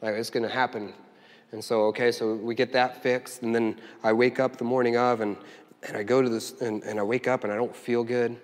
[0.01, 0.95] Like, it's going to happen.
[1.53, 3.43] And so, okay, so we get that fixed.
[3.43, 5.37] And then I wake up the morning of and,
[5.87, 8.37] and I go to this, and, and I wake up and I don't feel good.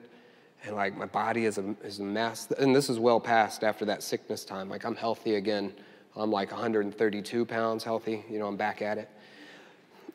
[0.64, 2.50] And like my body is a, is a mess.
[2.58, 4.68] And this is well past after that sickness time.
[4.68, 5.72] Like I'm healthy again.
[6.16, 8.24] I'm like 132 pounds healthy.
[8.28, 9.08] You know, I'm back at it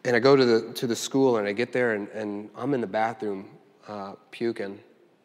[0.05, 2.73] and I go to the, to the school and I get there and, and I'm
[2.73, 3.49] in the bathroom
[3.87, 4.79] uh, puking.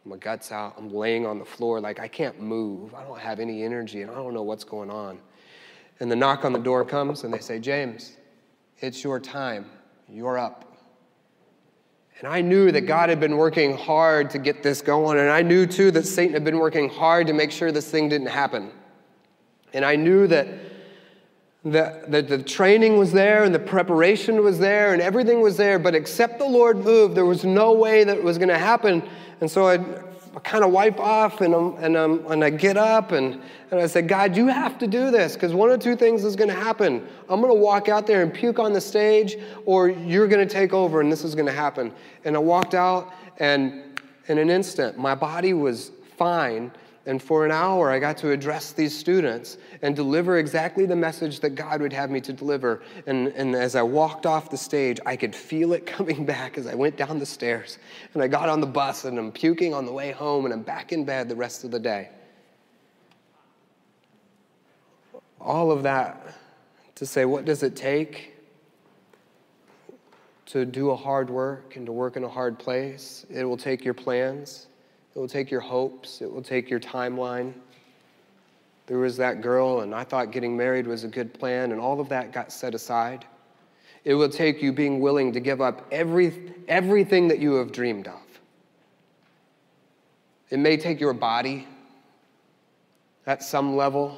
[0.04, 0.74] My gut's out.
[0.78, 2.94] I'm laying on the floor like I can't move.
[2.94, 5.18] I don't have any energy and I don't know what's going on.
[6.00, 8.16] And the knock on the door comes and they say, James,
[8.78, 9.66] it's your time.
[10.08, 10.67] You're up.
[12.18, 15.18] And I knew that God had been working hard to get this going.
[15.18, 18.08] And I knew too that Satan had been working hard to make sure this thing
[18.08, 18.72] didn't happen.
[19.72, 20.48] And I knew that
[21.64, 25.78] the, the, the, training was there and the preparation was there and everything was there,
[25.78, 29.02] but except the Lord moved, there was no way that it was going to happen.
[29.40, 32.76] And so I'd, I kind of wipe off and, I'm, and, I'm, and I get
[32.76, 35.96] up and, and I said, God, you have to do this because one of two
[35.96, 37.06] things is going to happen.
[37.28, 40.52] I'm going to walk out there and puke on the stage, or you're going to
[40.52, 41.92] take over and this is going to happen.
[42.24, 46.70] And I walked out, and in an instant, my body was fine
[47.08, 51.40] and for an hour, I got to address these students and deliver exactly the message
[51.40, 52.82] that God would have me to deliver.
[53.06, 56.66] And, and as I walked off the stage, I could feel it coming back as
[56.66, 57.78] I went down the stairs.
[58.12, 60.60] And I got on the bus and I'm puking on the way home and I'm
[60.60, 62.10] back in bed the rest of the day.
[65.40, 66.36] All of that
[66.96, 68.36] to say, what does it take
[70.44, 73.24] to do a hard work and to work in a hard place?
[73.30, 74.66] It will take your plans.
[75.14, 77.52] It will take your hopes, it will take your timeline.
[78.86, 82.00] There was that girl, and I thought getting married was a good plan, and all
[82.00, 83.26] of that got set aside.
[84.04, 88.08] It will take you being willing to give up every, everything that you have dreamed
[88.08, 88.20] of.
[90.50, 91.66] It may take your body,
[93.28, 94.16] at some level.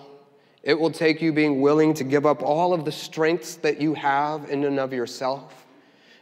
[0.63, 3.93] It will take you being willing to give up all of the strengths that you
[3.95, 5.67] have in and of yourself.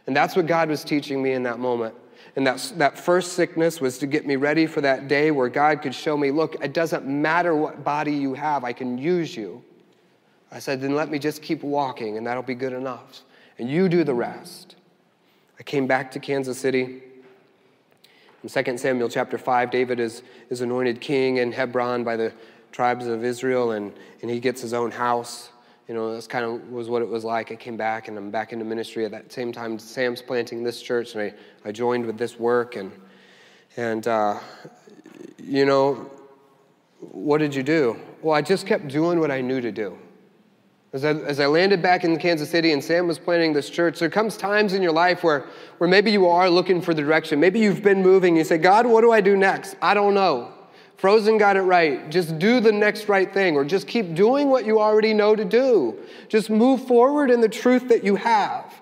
[0.07, 1.93] And that's what God was teaching me in that moment.
[2.35, 5.81] And that, that first sickness was to get me ready for that day where God
[5.81, 9.63] could show me look, it doesn't matter what body you have, I can use you.
[10.51, 13.21] I said, then let me just keep walking, and that'll be good enough.
[13.59, 14.75] And you do the rest.
[15.59, 17.03] I came back to Kansas City.
[18.43, 22.33] In 2 Samuel chapter 5, David is, is anointed king in Hebron by the
[22.71, 25.49] tribes of Israel, and, and he gets his own house.
[25.89, 27.51] You know, that's kind of was what it was like.
[27.51, 29.79] I came back, and I'm back into ministry at that same time.
[29.79, 31.33] Sam's planting this church, and I,
[31.67, 32.75] I joined with this work.
[32.75, 32.91] And,
[33.75, 34.39] and uh,
[35.43, 36.11] you know,
[36.99, 37.99] what did you do?
[38.21, 39.97] Well, I just kept doing what I knew to do.
[40.93, 43.97] As I, as I landed back in Kansas City and Sam was planting this church,
[43.97, 45.47] there comes times in your life where,
[45.79, 47.39] where maybe you are looking for the direction.
[47.39, 48.35] Maybe you've been moving.
[48.35, 49.75] You say, God, what do I do next?
[49.81, 50.53] I don't know.
[50.99, 52.09] Frozen got it right.
[52.09, 55.45] Just do the next right thing, or just keep doing what you already know to
[55.45, 55.97] do.
[56.27, 58.73] Just move forward in the truth that you have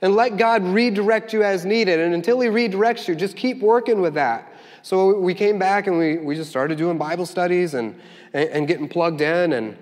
[0.00, 1.98] and let God redirect you as needed.
[1.98, 4.52] And until He redirects you, just keep working with that.
[4.82, 7.98] So we came back and we, we just started doing Bible studies and,
[8.32, 9.52] and, and getting plugged in.
[9.52, 9.76] And,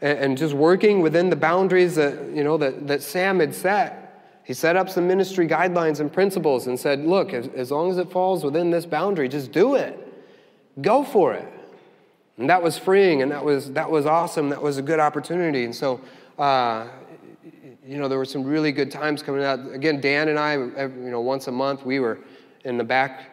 [0.00, 4.00] and just working within the boundaries that, you know, that, that Sam had set.
[4.44, 7.96] He set up some ministry guidelines and principles and said, look, as, as long as
[7.96, 10.03] it falls within this boundary, just do it.
[10.80, 11.46] Go for it.
[12.36, 14.48] And that was freeing and that was, that was awesome.
[14.48, 15.64] That was a good opportunity.
[15.64, 16.00] And so,
[16.38, 16.88] uh,
[17.86, 19.60] you know, there were some really good times coming out.
[19.72, 22.18] Again, Dan and I, you know, once a month, we were
[22.64, 23.30] in the back,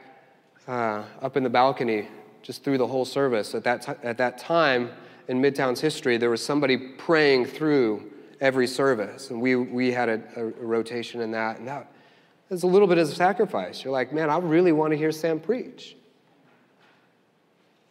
[0.67, 2.07] uh, up in the balcony,
[2.41, 3.55] just through the whole service.
[3.55, 4.91] At that, t- at that time,
[5.27, 8.11] in Midtown's history, there was somebody praying through
[8.41, 9.29] every service.
[9.29, 11.59] And we, we had a, a, rotation in that.
[11.59, 11.91] And that
[12.49, 13.83] was a little bit of a sacrifice.
[13.83, 15.95] You're like, man, I really want to hear Sam preach.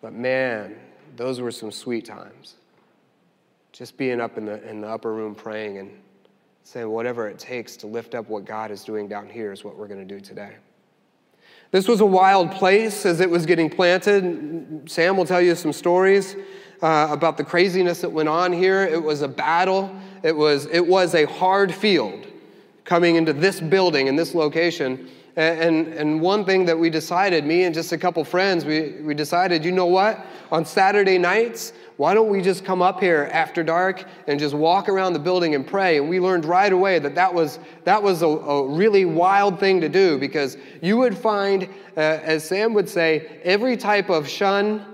[0.00, 0.76] But man,
[1.16, 2.54] those were some sweet times.
[3.72, 5.90] Just being up in the, in the upper room praying and
[6.64, 9.76] saying, whatever it takes to lift up what God is doing down here is what
[9.76, 10.56] we're going to do today.
[11.70, 14.90] This was a wild place as it was getting planted.
[14.90, 16.34] Sam will tell you some stories
[16.82, 18.82] uh, about the craziness that went on here.
[18.82, 22.26] It was a battle, it was, it was a hard field
[22.84, 25.08] coming into this building in this location.
[25.40, 29.14] And, and one thing that we decided, me and just a couple friends, we, we
[29.14, 30.26] decided, you know what?
[30.52, 34.90] On Saturday nights, why don't we just come up here after dark and just walk
[34.90, 35.96] around the building and pray?
[35.96, 39.80] And we learned right away that that was, that was a, a really wild thing
[39.80, 41.64] to do because you would find,
[41.96, 44.84] uh, as Sam would say, every type of shun,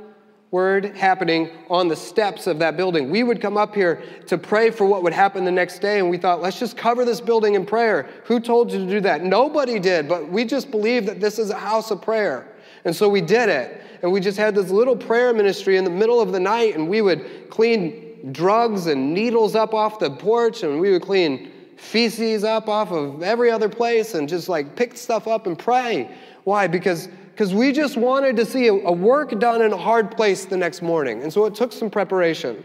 [0.57, 3.11] word happening on the steps of that building.
[3.11, 6.09] We would come up here to pray for what would happen the next day, and
[6.09, 8.09] we thought, let's just cover this building in prayer.
[8.25, 9.23] Who told you to do that?
[9.23, 12.49] Nobody did, but we just believe that this is a house of prayer.
[12.87, 13.83] And so we did it.
[14.01, 16.89] And we just had this little prayer ministry in the middle of the night, and
[16.89, 22.45] we would clean drugs and needles up off the porch, and we would clean feces
[22.45, 26.11] up off of every other place and just like pick stuff up and pray.
[26.45, 26.67] Why?
[26.67, 30.47] Because because we just wanted to see a, a work done in a hard place
[30.47, 31.23] the next morning.
[31.23, 32.65] And so it took some preparation.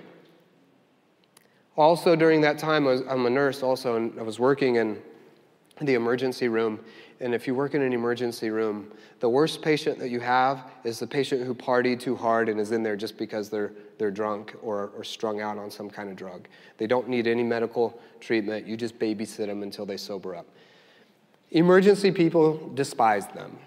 [1.75, 5.01] Also, during that time, I was, I'm a nurse also, and I was working in
[5.81, 6.79] the emergency room.
[7.19, 10.99] And if you work in an emergency room, the worst patient that you have is
[10.99, 14.55] the patient who partied too hard and is in there just because they're, they're drunk
[14.61, 16.47] or, or strung out on some kind of drug.
[16.77, 18.65] They don't need any medical treatment.
[18.65, 20.47] You just babysit them until they sober up.
[21.49, 23.59] Emergency people despise them.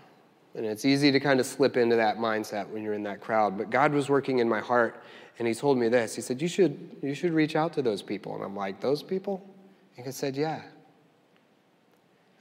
[0.55, 3.59] And it's easy to kind of slip into that mindset when you're in that crowd.
[3.59, 5.03] But God was working in my heart,
[5.39, 6.15] and He told me this.
[6.15, 8.35] He said, You should, you should reach out to those people.
[8.35, 9.45] And I'm like, Those people?
[9.97, 10.63] And He said, Yeah.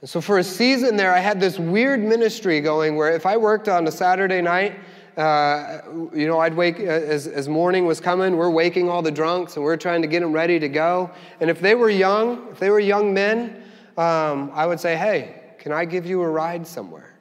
[0.00, 3.36] And so for a season there, I had this weird ministry going where if I
[3.36, 4.78] worked on a Saturday night,
[5.16, 5.80] uh,
[6.12, 9.56] you know, I'd wake, uh, as, as morning was coming, we're waking all the drunks
[9.56, 11.10] and we're trying to get them ready to go.
[11.40, 13.62] And if they were young, if they were young men,
[13.96, 17.13] um, I would say, Hey, can I give you a ride somewhere?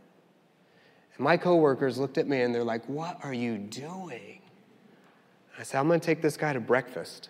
[1.15, 4.41] And my coworkers looked at me and they're like, What are you doing?
[5.57, 7.29] I said, I'm going to take this guy to breakfast.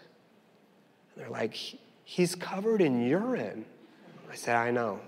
[1.15, 1.57] And they're like,
[2.03, 3.65] He's covered in urine.
[4.31, 4.99] I said, I know.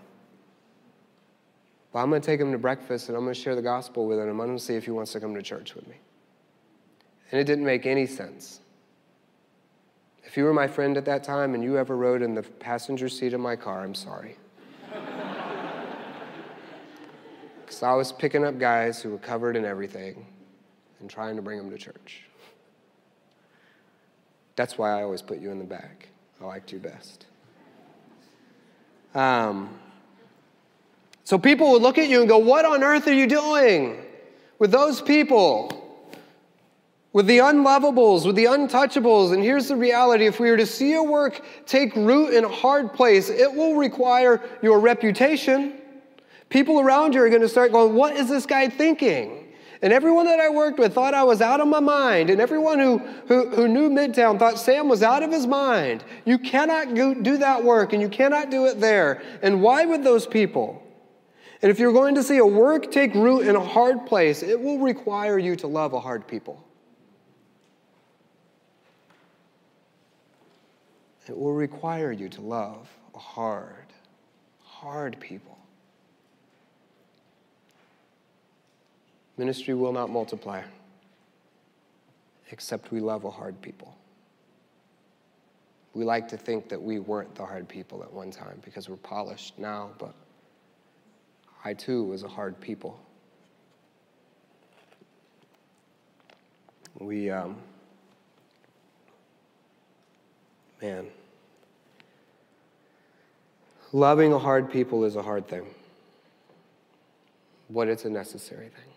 [1.92, 4.06] But I'm going to take him to breakfast and I'm going to share the gospel
[4.06, 4.24] with him.
[4.24, 5.96] And I'm going to see if he wants to come to church with me.
[7.32, 8.60] And it didn't make any sense.
[10.24, 13.08] If you were my friend at that time and you ever rode in the passenger
[13.08, 14.36] seat of my car, I'm sorry.
[17.66, 20.26] Because I was picking up guys who were covered in everything
[21.00, 22.22] and trying to bring them to church.
[24.56, 26.10] That's why I always put you in the back.
[26.40, 27.26] I liked you best.
[29.14, 29.80] Um,
[31.24, 34.06] so people would look at you and go, What on earth are you doing
[34.60, 35.82] with those people?
[37.16, 39.34] with the unlovables, with the untouchables.
[39.34, 42.50] And here's the reality if we are to see your work take root in a
[42.50, 45.80] hard place, it will require your reputation.
[46.50, 49.46] People around you are going to start going, What is this guy thinking?
[49.82, 52.30] And everyone that I worked with thought I was out of my mind.
[52.30, 56.04] And everyone who, who, who knew Midtown thought Sam was out of his mind.
[56.24, 59.22] You cannot go, do that work and you cannot do it there.
[59.42, 60.82] And why would those people?
[61.62, 64.60] And if you're going to see a work take root in a hard place, it
[64.60, 66.66] will require you to love a hard people.
[71.28, 73.94] It will require you to love a hard,
[74.64, 75.55] hard people.
[79.38, 80.62] Ministry will not multiply
[82.52, 83.96] except we love a hard people.
[85.94, 88.98] We like to think that we weren't the hard people at one time because we're
[88.98, 90.14] polished now, but
[91.64, 93.00] I too was a hard people.
[97.00, 97.58] We, um,
[100.82, 101.08] man,
[103.92, 105.66] loving a hard people is a hard thing,
[107.70, 108.95] but it's a necessary thing.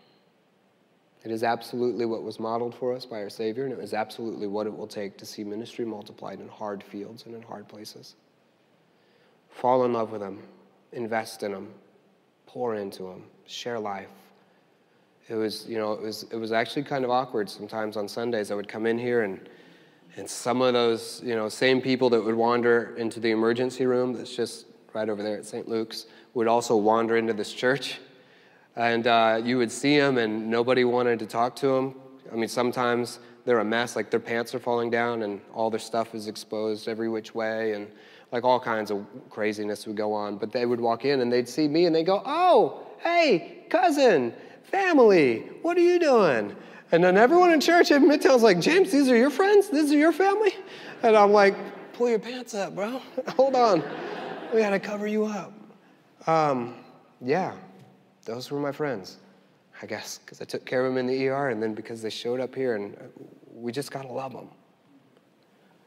[1.29, 4.47] It is absolutely what was modeled for us by our Savior, and it is absolutely
[4.47, 8.15] what it will take to see ministry multiplied in hard fields and in hard places.
[9.51, 10.43] Fall in love with them,
[10.93, 11.69] invest in them,
[12.47, 14.09] pour into them, share life.
[15.29, 18.51] It was, you know, it was, it was actually kind of awkward sometimes on Sundays.
[18.51, 19.51] I would come in here and,
[20.17, 24.15] and some of those, you know, same people that would wander into the emergency room
[24.15, 24.65] that's just
[24.95, 25.69] right over there at St.
[25.69, 27.99] Luke's would also wander into this church.
[28.79, 31.97] And uh, you would see them and nobody wanted to talk to them.
[32.33, 35.81] I mean, sometimes they're a mess, like their pants are falling down and all their
[35.81, 37.73] stuff is exposed every which way.
[37.73, 37.89] And
[38.31, 40.37] like all kinds of craziness would go on.
[40.37, 44.33] But they would walk in and they'd see me and they'd go, Oh, hey, cousin,
[44.63, 46.55] family, what are you doing?
[46.93, 49.69] And then everyone in church at Midtown's like, James, these are your friends?
[49.71, 50.55] These are your family?
[51.03, 51.57] And I'm like,
[51.95, 53.03] Pull your pants up, bro.
[53.37, 53.83] Hold on.
[54.55, 55.53] We got to cover you up.
[56.29, 56.77] Um,
[57.21, 57.55] yeah,
[58.29, 59.17] those were my friends,
[59.83, 62.11] I guess, because I took care of them in the ER and then because they
[62.11, 62.95] showed up here and
[63.55, 64.51] we just got to love them.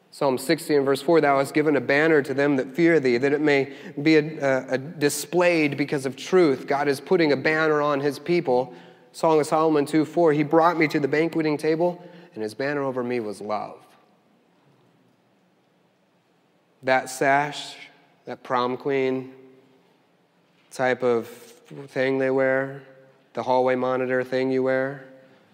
[0.10, 3.18] Psalm 60 and verse 4 Thou hast given a banner to them that fear thee,
[3.18, 6.66] that it may be a, a, a displayed because of truth.
[6.66, 8.74] God is putting a banner on his people.
[9.12, 12.82] Song of Solomon 2 4 He brought me to the banqueting table, and his banner
[12.82, 13.78] over me was love.
[16.82, 17.76] That sash,
[18.26, 19.32] that prom queen
[20.72, 21.51] type of
[21.88, 22.84] thing they wear,
[23.34, 25.06] the hallway monitor thing you wear,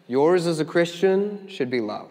[0.08, 2.10] yours as a Christian should be love.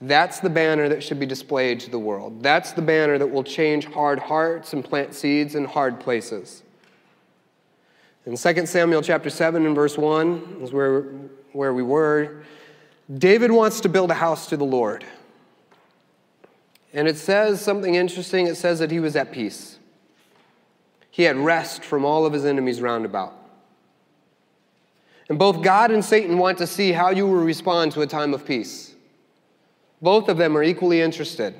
[0.00, 2.42] That's the banner that should be displayed to the world.
[2.42, 6.62] That's the banner that will change hard hearts and plant seeds in hard places.
[8.26, 11.02] In 2 Samuel chapter 7 and verse 1 is where,
[11.52, 12.42] where we were.
[13.16, 15.04] David wants to build a house to the Lord.
[16.92, 18.46] And it says something interesting.
[18.48, 19.75] It says that he was at peace.
[21.16, 23.32] He had rest from all of his enemies round about.
[25.30, 28.34] And both God and Satan want to see how you will respond to a time
[28.34, 28.94] of peace.
[30.02, 31.54] Both of them are equally interested.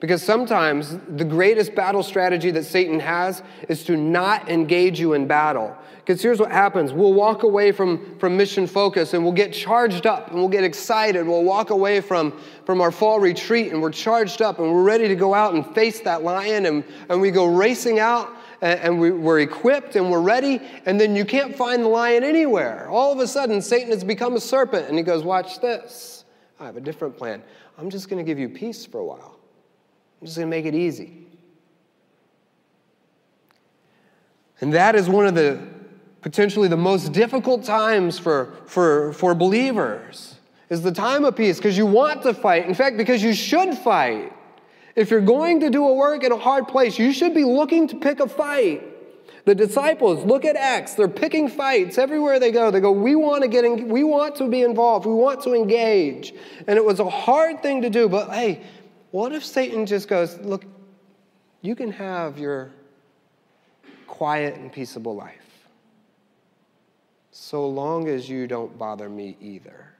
[0.00, 5.26] Because sometimes the greatest battle strategy that Satan has is to not engage you in
[5.26, 5.76] battle.
[5.98, 10.06] Because here's what happens we'll walk away from, from mission focus and we'll get charged
[10.06, 11.26] up and we'll get excited.
[11.26, 15.06] We'll walk away from, from our fall retreat and we're charged up and we're ready
[15.06, 18.30] to go out and face that lion and, and we go racing out
[18.62, 20.62] and, we, we're equipped and we're ready.
[20.86, 22.88] And then you can't find the lion anywhere.
[22.88, 26.24] All of a sudden, Satan has become a serpent and he goes, Watch this.
[26.58, 27.42] I have a different plan.
[27.78, 29.39] I'm just going to give you peace for a while.
[30.20, 31.26] I'm just going to make it easy.
[34.60, 35.58] And that is one of the
[36.20, 40.36] potentially the most difficult times for, for, for believers
[40.68, 42.66] is the time of peace because you want to fight.
[42.66, 44.32] In fact, because you should fight.
[44.96, 47.88] If you're going to do a work in a hard place, you should be looking
[47.88, 48.86] to pick a fight.
[49.46, 52.70] The disciples, look at Acts, they're picking fights everywhere they go.
[52.70, 55.54] They go, we want to get in, we want to be involved, we want to
[55.54, 56.34] engage.
[56.66, 58.62] And it was a hard thing to do, but hey,
[59.10, 60.64] what if Satan just goes, look,
[61.62, 62.70] you can have your
[64.06, 65.40] quiet and peaceable life
[67.30, 69.92] so long as you don't bother me either.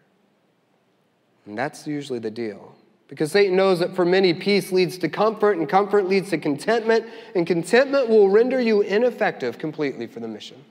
[1.47, 2.75] And that's usually the deal.
[3.09, 7.07] Because Satan knows that for many, peace leads to comfort, and comfort leads to contentment,
[7.35, 10.65] and contentment will render you ineffective completely for the mission.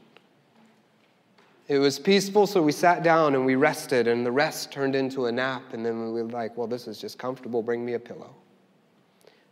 [1.70, 5.28] It was peaceful, so we sat down and we rested, and the rest turned into
[5.28, 8.00] a nap, and then we were like, well, this is just comfortable, bring me a
[8.00, 8.34] pillow.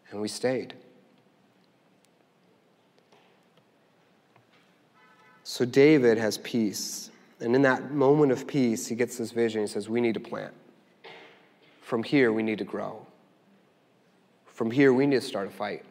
[0.10, 0.74] And we stayed.
[5.44, 7.12] So David has peace.
[7.40, 9.62] And in that moment of peace, he gets this vision.
[9.62, 10.54] He says, We need to plant.
[11.82, 13.06] From here, we need to grow.
[14.48, 15.86] From here, we need to start a fight.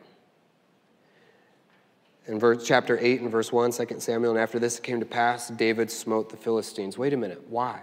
[2.29, 5.07] In verse, chapter 8 and verse 1, 2 Samuel, and after this it came to
[5.07, 6.99] pass, David smote the Philistines.
[6.99, 7.83] Wait a minute, why?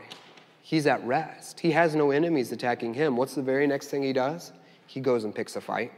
[0.62, 1.62] He's at rest.
[1.62, 3.16] He has no enemies attacking him.
[3.16, 4.52] What's the very next thing he does?
[4.86, 5.94] He goes and picks a fight.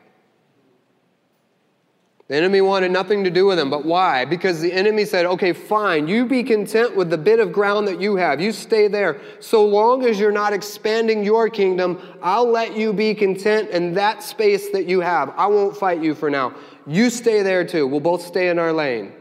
[2.28, 4.26] The enemy wanted nothing to do with him, but why?
[4.26, 8.01] Because the enemy said, okay, fine, you be content with the bit of ground that
[8.01, 8.41] you have.
[8.41, 9.21] You stay there.
[9.39, 14.23] So long as you're not expanding your kingdom, I'll let you be content in that
[14.23, 15.36] space that you have.
[15.38, 16.55] I won't fight you for now.
[16.88, 17.86] You stay there too.
[17.86, 19.13] We'll both stay in our lane.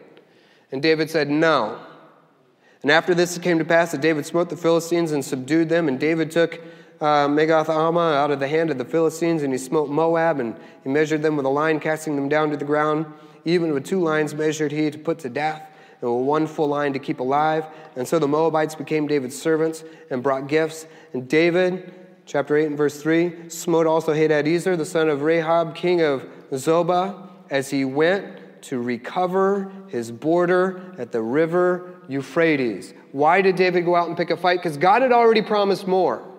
[0.73, 1.79] And David said, no.
[2.81, 5.89] And after this it came to pass that David smote the Philistines and subdued them,
[5.89, 6.59] and David took
[7.05, 10.57] uh, Megath Ammah out of the hand of the Philistines, and he smote Moab, and
[10.83, 13.05] he measured them with a line, casting them down to the ground.
[13.45, 16.95] Even with two lines measured he to put to death, and with one full line
[16.95, 17.67] to keep alive.
[17.95, 20.87] And so the Moabites became David's servants and brought gifts.
[21.13, 21.93] And David,
[22.25, 27.29] chapter 8 and verse 3, smote also Hadadezer, the son of Rehob, king of Zobah,
[27.51, 32.95] as he went to recover his border at the river Euphrates.
[33.13, 34.61] Why did David go out and pick a fight?
[34.61, 36.31] Because God had already promised more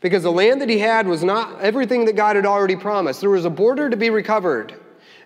[0.00, 3.20] because the land that he had was not everything that God had already promised.
[3.20, 4.74] There was a border to be recovered.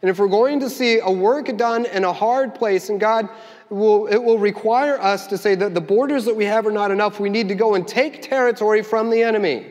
[0.00, 3.28] And if we're going to see a work done in a hard place, and God
[3.70, 6.90] will, it will require us to say that the borders that we have are not
[6.90, 9.66] enough, we need to go and take territory from the enemy.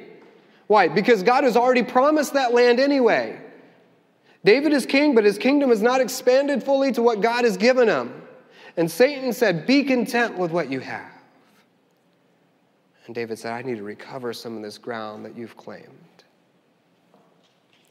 [0.67, 0.87] Why?
[0.87, 3.41] Because God has already promised that land anyway.
[4.45, 7.89] David is king, but his kingdom is not expanded fully to what God has given
[7.89, 8.21] him.
[8.77, 11.10] And Satan said, Be content with what you have.
[13.05, 15.87] And David said, I need to recover some of this ground that you've claimed.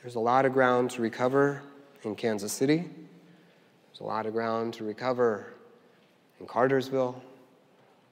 [0.02, 1.62] There's a lot of ground to recover
[2.04, 2.78] in Kansas City.
[2.78, 5.52] There's a lot of ground to recover
[6.38, 7.20] in Cartersville.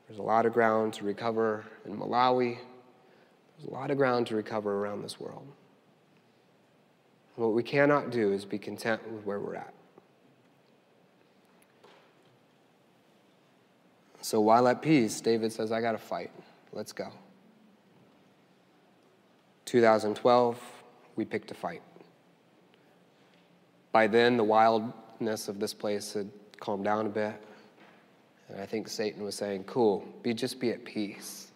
[0.06, 2.58] There's a lot of ground to recover in Malawi.
[3.56, 5.46] There's a lot of ground to recover around this world.
[7.36, 9.72] What we cannot do is be content with where we're at.
[14.20, 16.32] So while at peace, David says, I got to fight.
[16.72, 17.08] Let's go.
[19.64, 20.58] 2012,
[21.16, 21.82] we picked a fight.
[23.92, 27.34] By then, the wildness of this place had calmed down a bit.
[28.48, 31.52] And I think Satan was saying, Cool, be, just be at peace.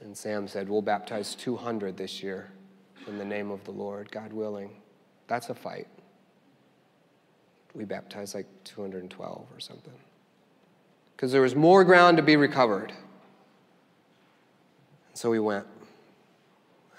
[0.00, 2.50] And Sam said, We'll baptize 200 this year
[3.06, 4.70] in the name of the Lord, God willing.
[5.26, 5.86] That's a fight.
[7.74, 9.92] We baptized like 212 or something.
[11.16, 12.92] Because there was more ground to be recovered.
[15.14, 15.66] So we went.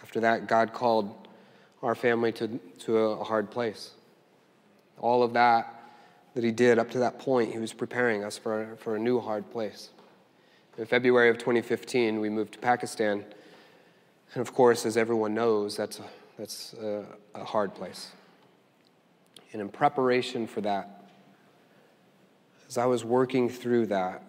[0.01, 1.27] After that, God called
[1.83, 3.91] our family to, to a hard place.
[4.99, 5.71] All of that
[6.33, 9.19] that He did up to that point, He was preparing us for, for a new
[9.19, 9.89] hard place.
[10.77, 13.23] In February of 2015, we moved to Pakistan.
[14.33, 16.03] And of course, as everyone knows, that's a,
[16.37, 18.11] that's a, a hard place.
[19.53, 21.05] And in preparation for that,
[22.67, 24.23] as I was working through that,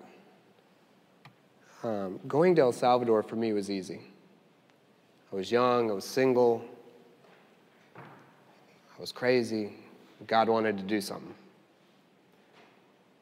[1.87, 4.01] um, going to El Salvador for me was easy.
[5.33, 6.65] I was young, I was single,
[7.97, 9.73] I was crazy.
[10.27, 11.35] God wanted to do something.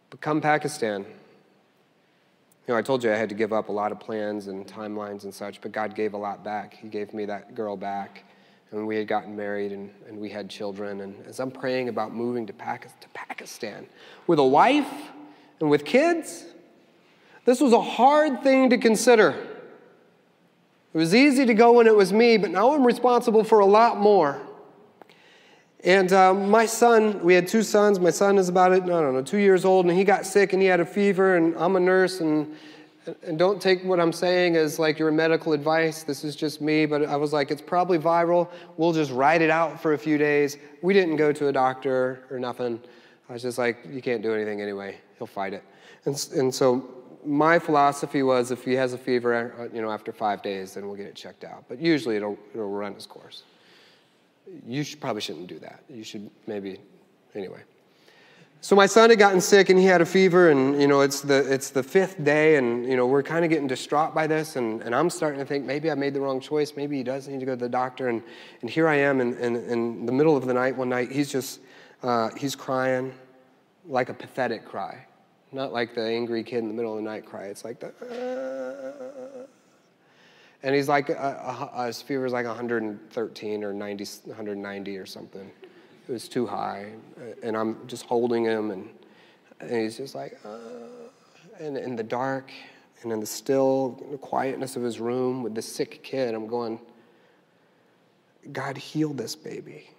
[0.09, 3.93] But come Pakistan, you know, I told you I had to give up a lot
[3.93, 6.75] of plans and timelines and such, but God gave a lot back.
[6.75, 8.25] He gave me that girl back,
[8.71, 11.03] and we had gotten married and, and we had children.
[11.03, 13.87] And as I'm praying about moving to, to Pakistan
[14.27, 14.91] with a wife
[15.61, 16.47] and with kids,
[17.45, 19.31] this was a hard thing to consider.
[20.93, 23.67] It was easy to go when it was me, but now I'm responsible for a
[23.67, 24.41] lot more.
[25.83, 28.01] And uh, my son, we had two sons.
[28.01, 30.63] My son is about, I don't know, two years old, and he got sick and
[30.63, 32.55] he had a fever, and I'm a nurse, and,
[33.23, 36.05] and don't take what I'm saying as like your medical advice.
[36.05, 38.49] This is just me, but I was like, it's probably viral.
[38.79, 40.57] We'll just ride it out for a few days.
[40.81, 42.81] We didn't go to a doctor or nothing.
[43.29, 44.97] I was just like, you can't do anything anyway.
[45.19, 45.65] He'll fight it.
[46.07, 46.89] And, and so
[47.25, 50.87] my philosophy was if he has a fever, uh, you know, after five days, then
[50.87, 51.65] we'll get it checked out.
[51.69, 53.43] But usually it'll, it'll run its course.
[54.67, 55.83] You should, probably shouldn't do that.
[55.89, 56.81] You should maybe,
[57.35, 57.63] anyway.
[58.61, 61.21] So my son had gotten sick and he had a fever and, you know, it's
[61.21, 64.57] the, it's the fifth day and, you know, we're kind of getting distraught by this
[64.57, 66.73] and, and I'm starting to think maybe I made the wrong choice.
[66.75, 68.09] Maybe he does need to go to the doctor.
[68.09, 68.23] And,
[68.63, 71.13] and here I am in, in, in the middle of the night one night.
[71.13, 71.61] He's just,
[72.03, 73.13] uh, he's crying
[73.87, 75.07] like a pathetic cry.
[75.55, 77.45] Not like the angry kid in the middle of the night cry.
[77.45, 77.87] It's like the.
[78.05, 79.47] Uh,
[80.65, 85.49] and he's like, uh, uh, his fever is like 113 or 90, 190 or something.
[86.09, 86.91] It was too high.
[87.43, 88.89] And I'm just holding him, and,
[89.61, 90.59] and he's just like, uh,
[91.61, 92.51] and in the dark,
[93.03, 93.93] And in the still
[94.23, 96.81] quietness of his room with this sick kid, I'm going,
[98.51, 99.91] God, heal this baby.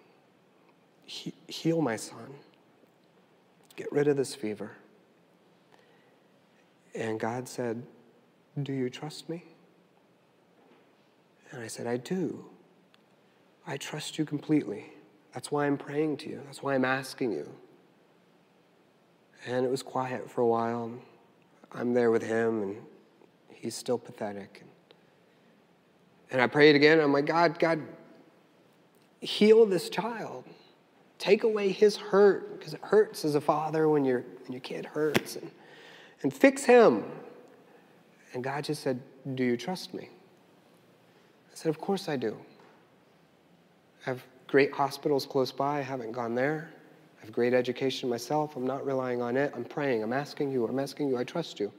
[1.05, 2.33] He, heal my son.
[3.77, 4.71] Get rid of this fever.
[6.95, 7.83] And God said,
[8.61, 9.43] Do you trust me?
[11.51, 12.45] And I said, I do.
[13.67, 14.93] I trust you completely.
[15.33, 16.41] That's why I'm praying to you.
[16.45, 17.49] That's why I'm asking you.
[19.45, 20.91] And it was quiet for a while.
[21.71, 22.77] I'm there with him, and
[23.49, 24.63] he's still pathetic.
[26.31, 26.99] And I prayed again.
[26.99, 27.81] I'm like, God, God,
[29.19, 30.45] heal this child.
[31.19, 34.85] Take away his hurt, because it hurts as a father when, your when your kid
[34.85, 35.35] hurts.
[35.35, 35.51] And,
[36.21, 37.03] and fix him.
[38.33, 38.99] And God just said,
[39.35, 40.09] Do you trust me?
[41.51, 42.37] I said, Of course I do.
[44.05, 45.79] I have great hospitals close by.
[45.79, 46.69] I haven't gone there.
[47.17, 48.55] I have great education myself.
[48.55, 49.53] I'm not relying on it.
[49.55, 50.03] I'm praying.
[50.03, 50.67] I'm asking you.
[50.67, 51.17] I'm asking you.
[51.17, 51.71] I trust you.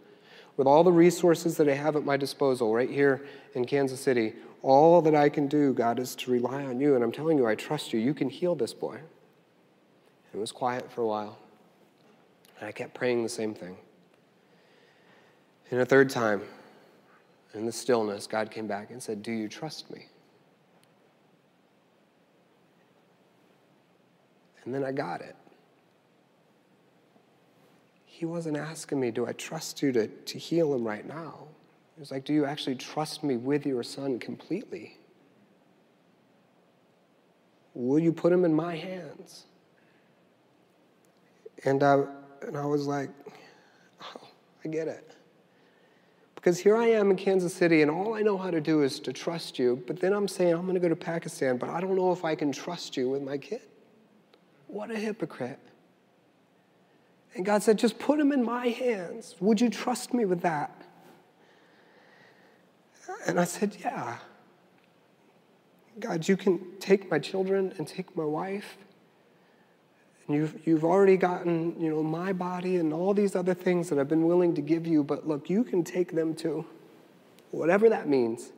[0.57, 4.34] With all the resources that I have at my disposal right here in Kansas City,
[4.62, 6.95] all that I can do, God, is to rely on you.
[6.95, 8.01] And I'm telling you, I trust you.
[8.01, 8.95] You can heal this boy.
[8.95, 9.05] And
[10.34, 11.39] It was quiet for a while.
[12.59, 13.76] And I kept praying the same thing.
[15.70, 16.42] And a third time,
[17.54, 20.06] in the stillness, God came back and said, Do you trust me?
[24.64, 25.36] And then I got it.
[28.04, 31.48] He wasn't asking me, Do I trust you to, to heal him right now?
[31.94, 34.98] He was like, Do you actually trust me with your son completely?
[37.74, 39.44] Will you put him in my hands?
[41.64, 42.04] And I,
[42.42, 43.10] and I was like,
[44.02, 44.28] Oh,
[44.64, 45.15] I get it.
[46.47, 49.01] Because here I am in Kansas City, and all I know how to do is
[49.01, 49.82] to trust you.
[49.84, 52.24] But then I'm saying, I'm going to go to Pakistan, but I don't know if
[52.24, 53.62] I can trust you with my kid.
[54.68, 55.59] What a hypocrite.
[57.34, 59.34] And God said, Just put him in my hands.
[59.40, 60.70] Would you trust me with that?
[63.26, 64.18] And I said, Yeah.
[65.99, 68.78] God, you can take my children and take my wife.
[70.26, 73.98] And you've, you've already gotten, you know, my body and all these other things that
[73.98, 76.66] I've been willing to give you, but look, you can take them too.
[77.52, 78.52] Whatever that means.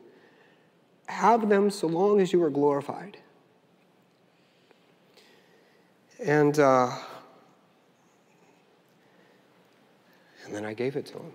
[1.07, 3.17] Have them so long as you are glorified.
[6.19, 6.91] And, uh,
[10.45, 11.31] and then I gave it to him.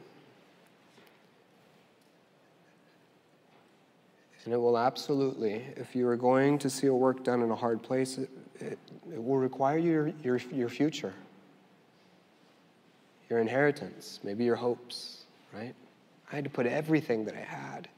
[4.45, 7.57] And it will absolutely, if you are going to see a work done in a
[7.57, 8.31] hard place, it,
[8.61, 8.79] it,
[9.13, 11.15] it will require your, your, your future,
[13.31, 15.75] your inheritance, maybe your hopes, right?
[16.31, 17.89] I had to put everything that I had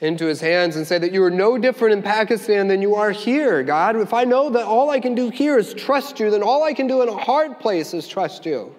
[0.00, 3.10] into his hands and say that you are no different in Pakistan than you are
[3.10, 3.96] here, God.
[3.96, 6.74] If I know that all I can do here is trust you, then all I
[6.74, 8.74] can do in a hard place is trust you.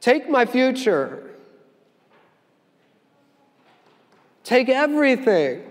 [0.00, 1.29] Take my future.
[4.50, 5.62] Take everything.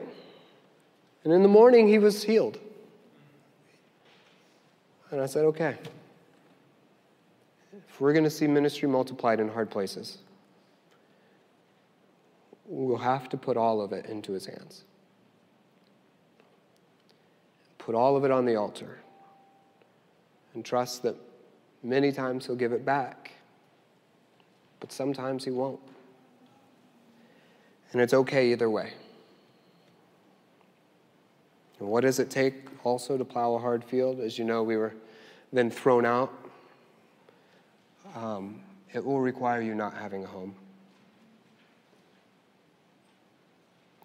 [1.25, 2.57] And in the morning, he was healed.
[5.11, 5.75] And I said, okay.
[7.73, 10.19] If we're going to see ministry multiplied in hard places,
[12.65, 14.86] we'll have to put all of it into his hands.
[17.80, 18.99] Put all of it on the altar
[20.53, 21.17] and trust that
[21.84, 23.32] many times he'll give it back,
[24.80, 25.82] but sometimes he won't.
[27.91, 28.93] And it's okay either way.
[31.79, 34.19] And what does it take also to plow a hard field?
[34.19, 34.93] As you know, we were
[35.51, 36.31] then thrown out.
[38.15, 38.61] Um,
[38.93, 40.55] it will require you not having a home.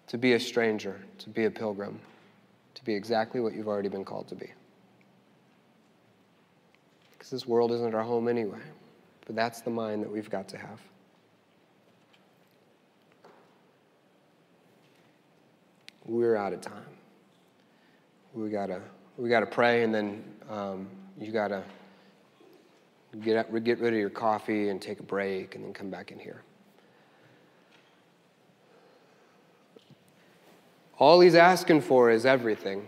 [0.07, 1.99] To be a stranger, to be a pilgrim,
[2.75, 4.51] to be exactly what you've already been called to be.
[7.11, 8.59] Because this world isn't our home anyway.
[9.25, 10.79] But that's the mind that we've got to have.
[16.05, 16.85] We're out of time.
[18.33, 18.81] We gotta
[19.17, 20.87] we gotta pray, and then um,
[21.19, 21.63] you gotta
[23.21, 26.11] get up, get rid of your coffee and take a break, and then come back
[26.11, 26.43] in here.
[30.97, 32.87] All he's asking for is everything.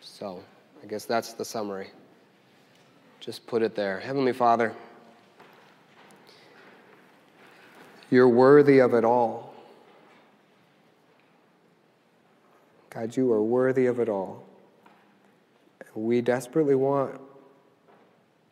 [0.00, 0.42] So,
[0.82, 1.90] I guess that's the summary.
[3.20, 4.00] Just put it there.
[4.00, 4.74] Heavenly Father,
[8.10, 9.51] you're worthy of it all.
[12.92, 14.44] God, you are worthy of it all.
[15.94, 17.18] We desperately want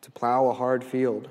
[0.01, 1.29] to plow a hard field.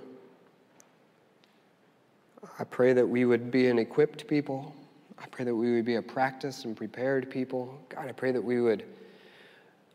[2.59, 4.75] I pray that we would be an equipped people.
[5.17, 7.79] I pray that we would be a practiced and prepared people.
[7.89, 8.83] God, I pray that we would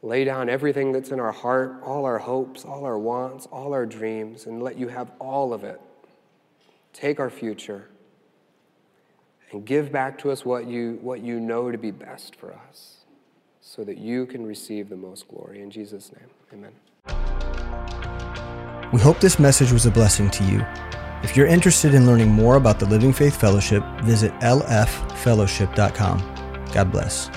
[0.03, 3.87] lay down everything that's in our heart, all our hopes, all our wants, all our
[3.87, 5.81] dreams, and let you have all of it.
[6.93, 7.89] Take our future,
[9.53, 13.04] and give back to us what you, what you know to be best for us
[13.75, 15.61] so that you can receive the most glory.
[15.61, 16.71] In Jesus' name, amen.
[18.93, 20.65] We hope this message was a blessing to you.
[21.25, 26.19] If you're interested in learning more about the Living Faith Fellowship, visit lffellowship.com.
[26.73, 27.31] God bless.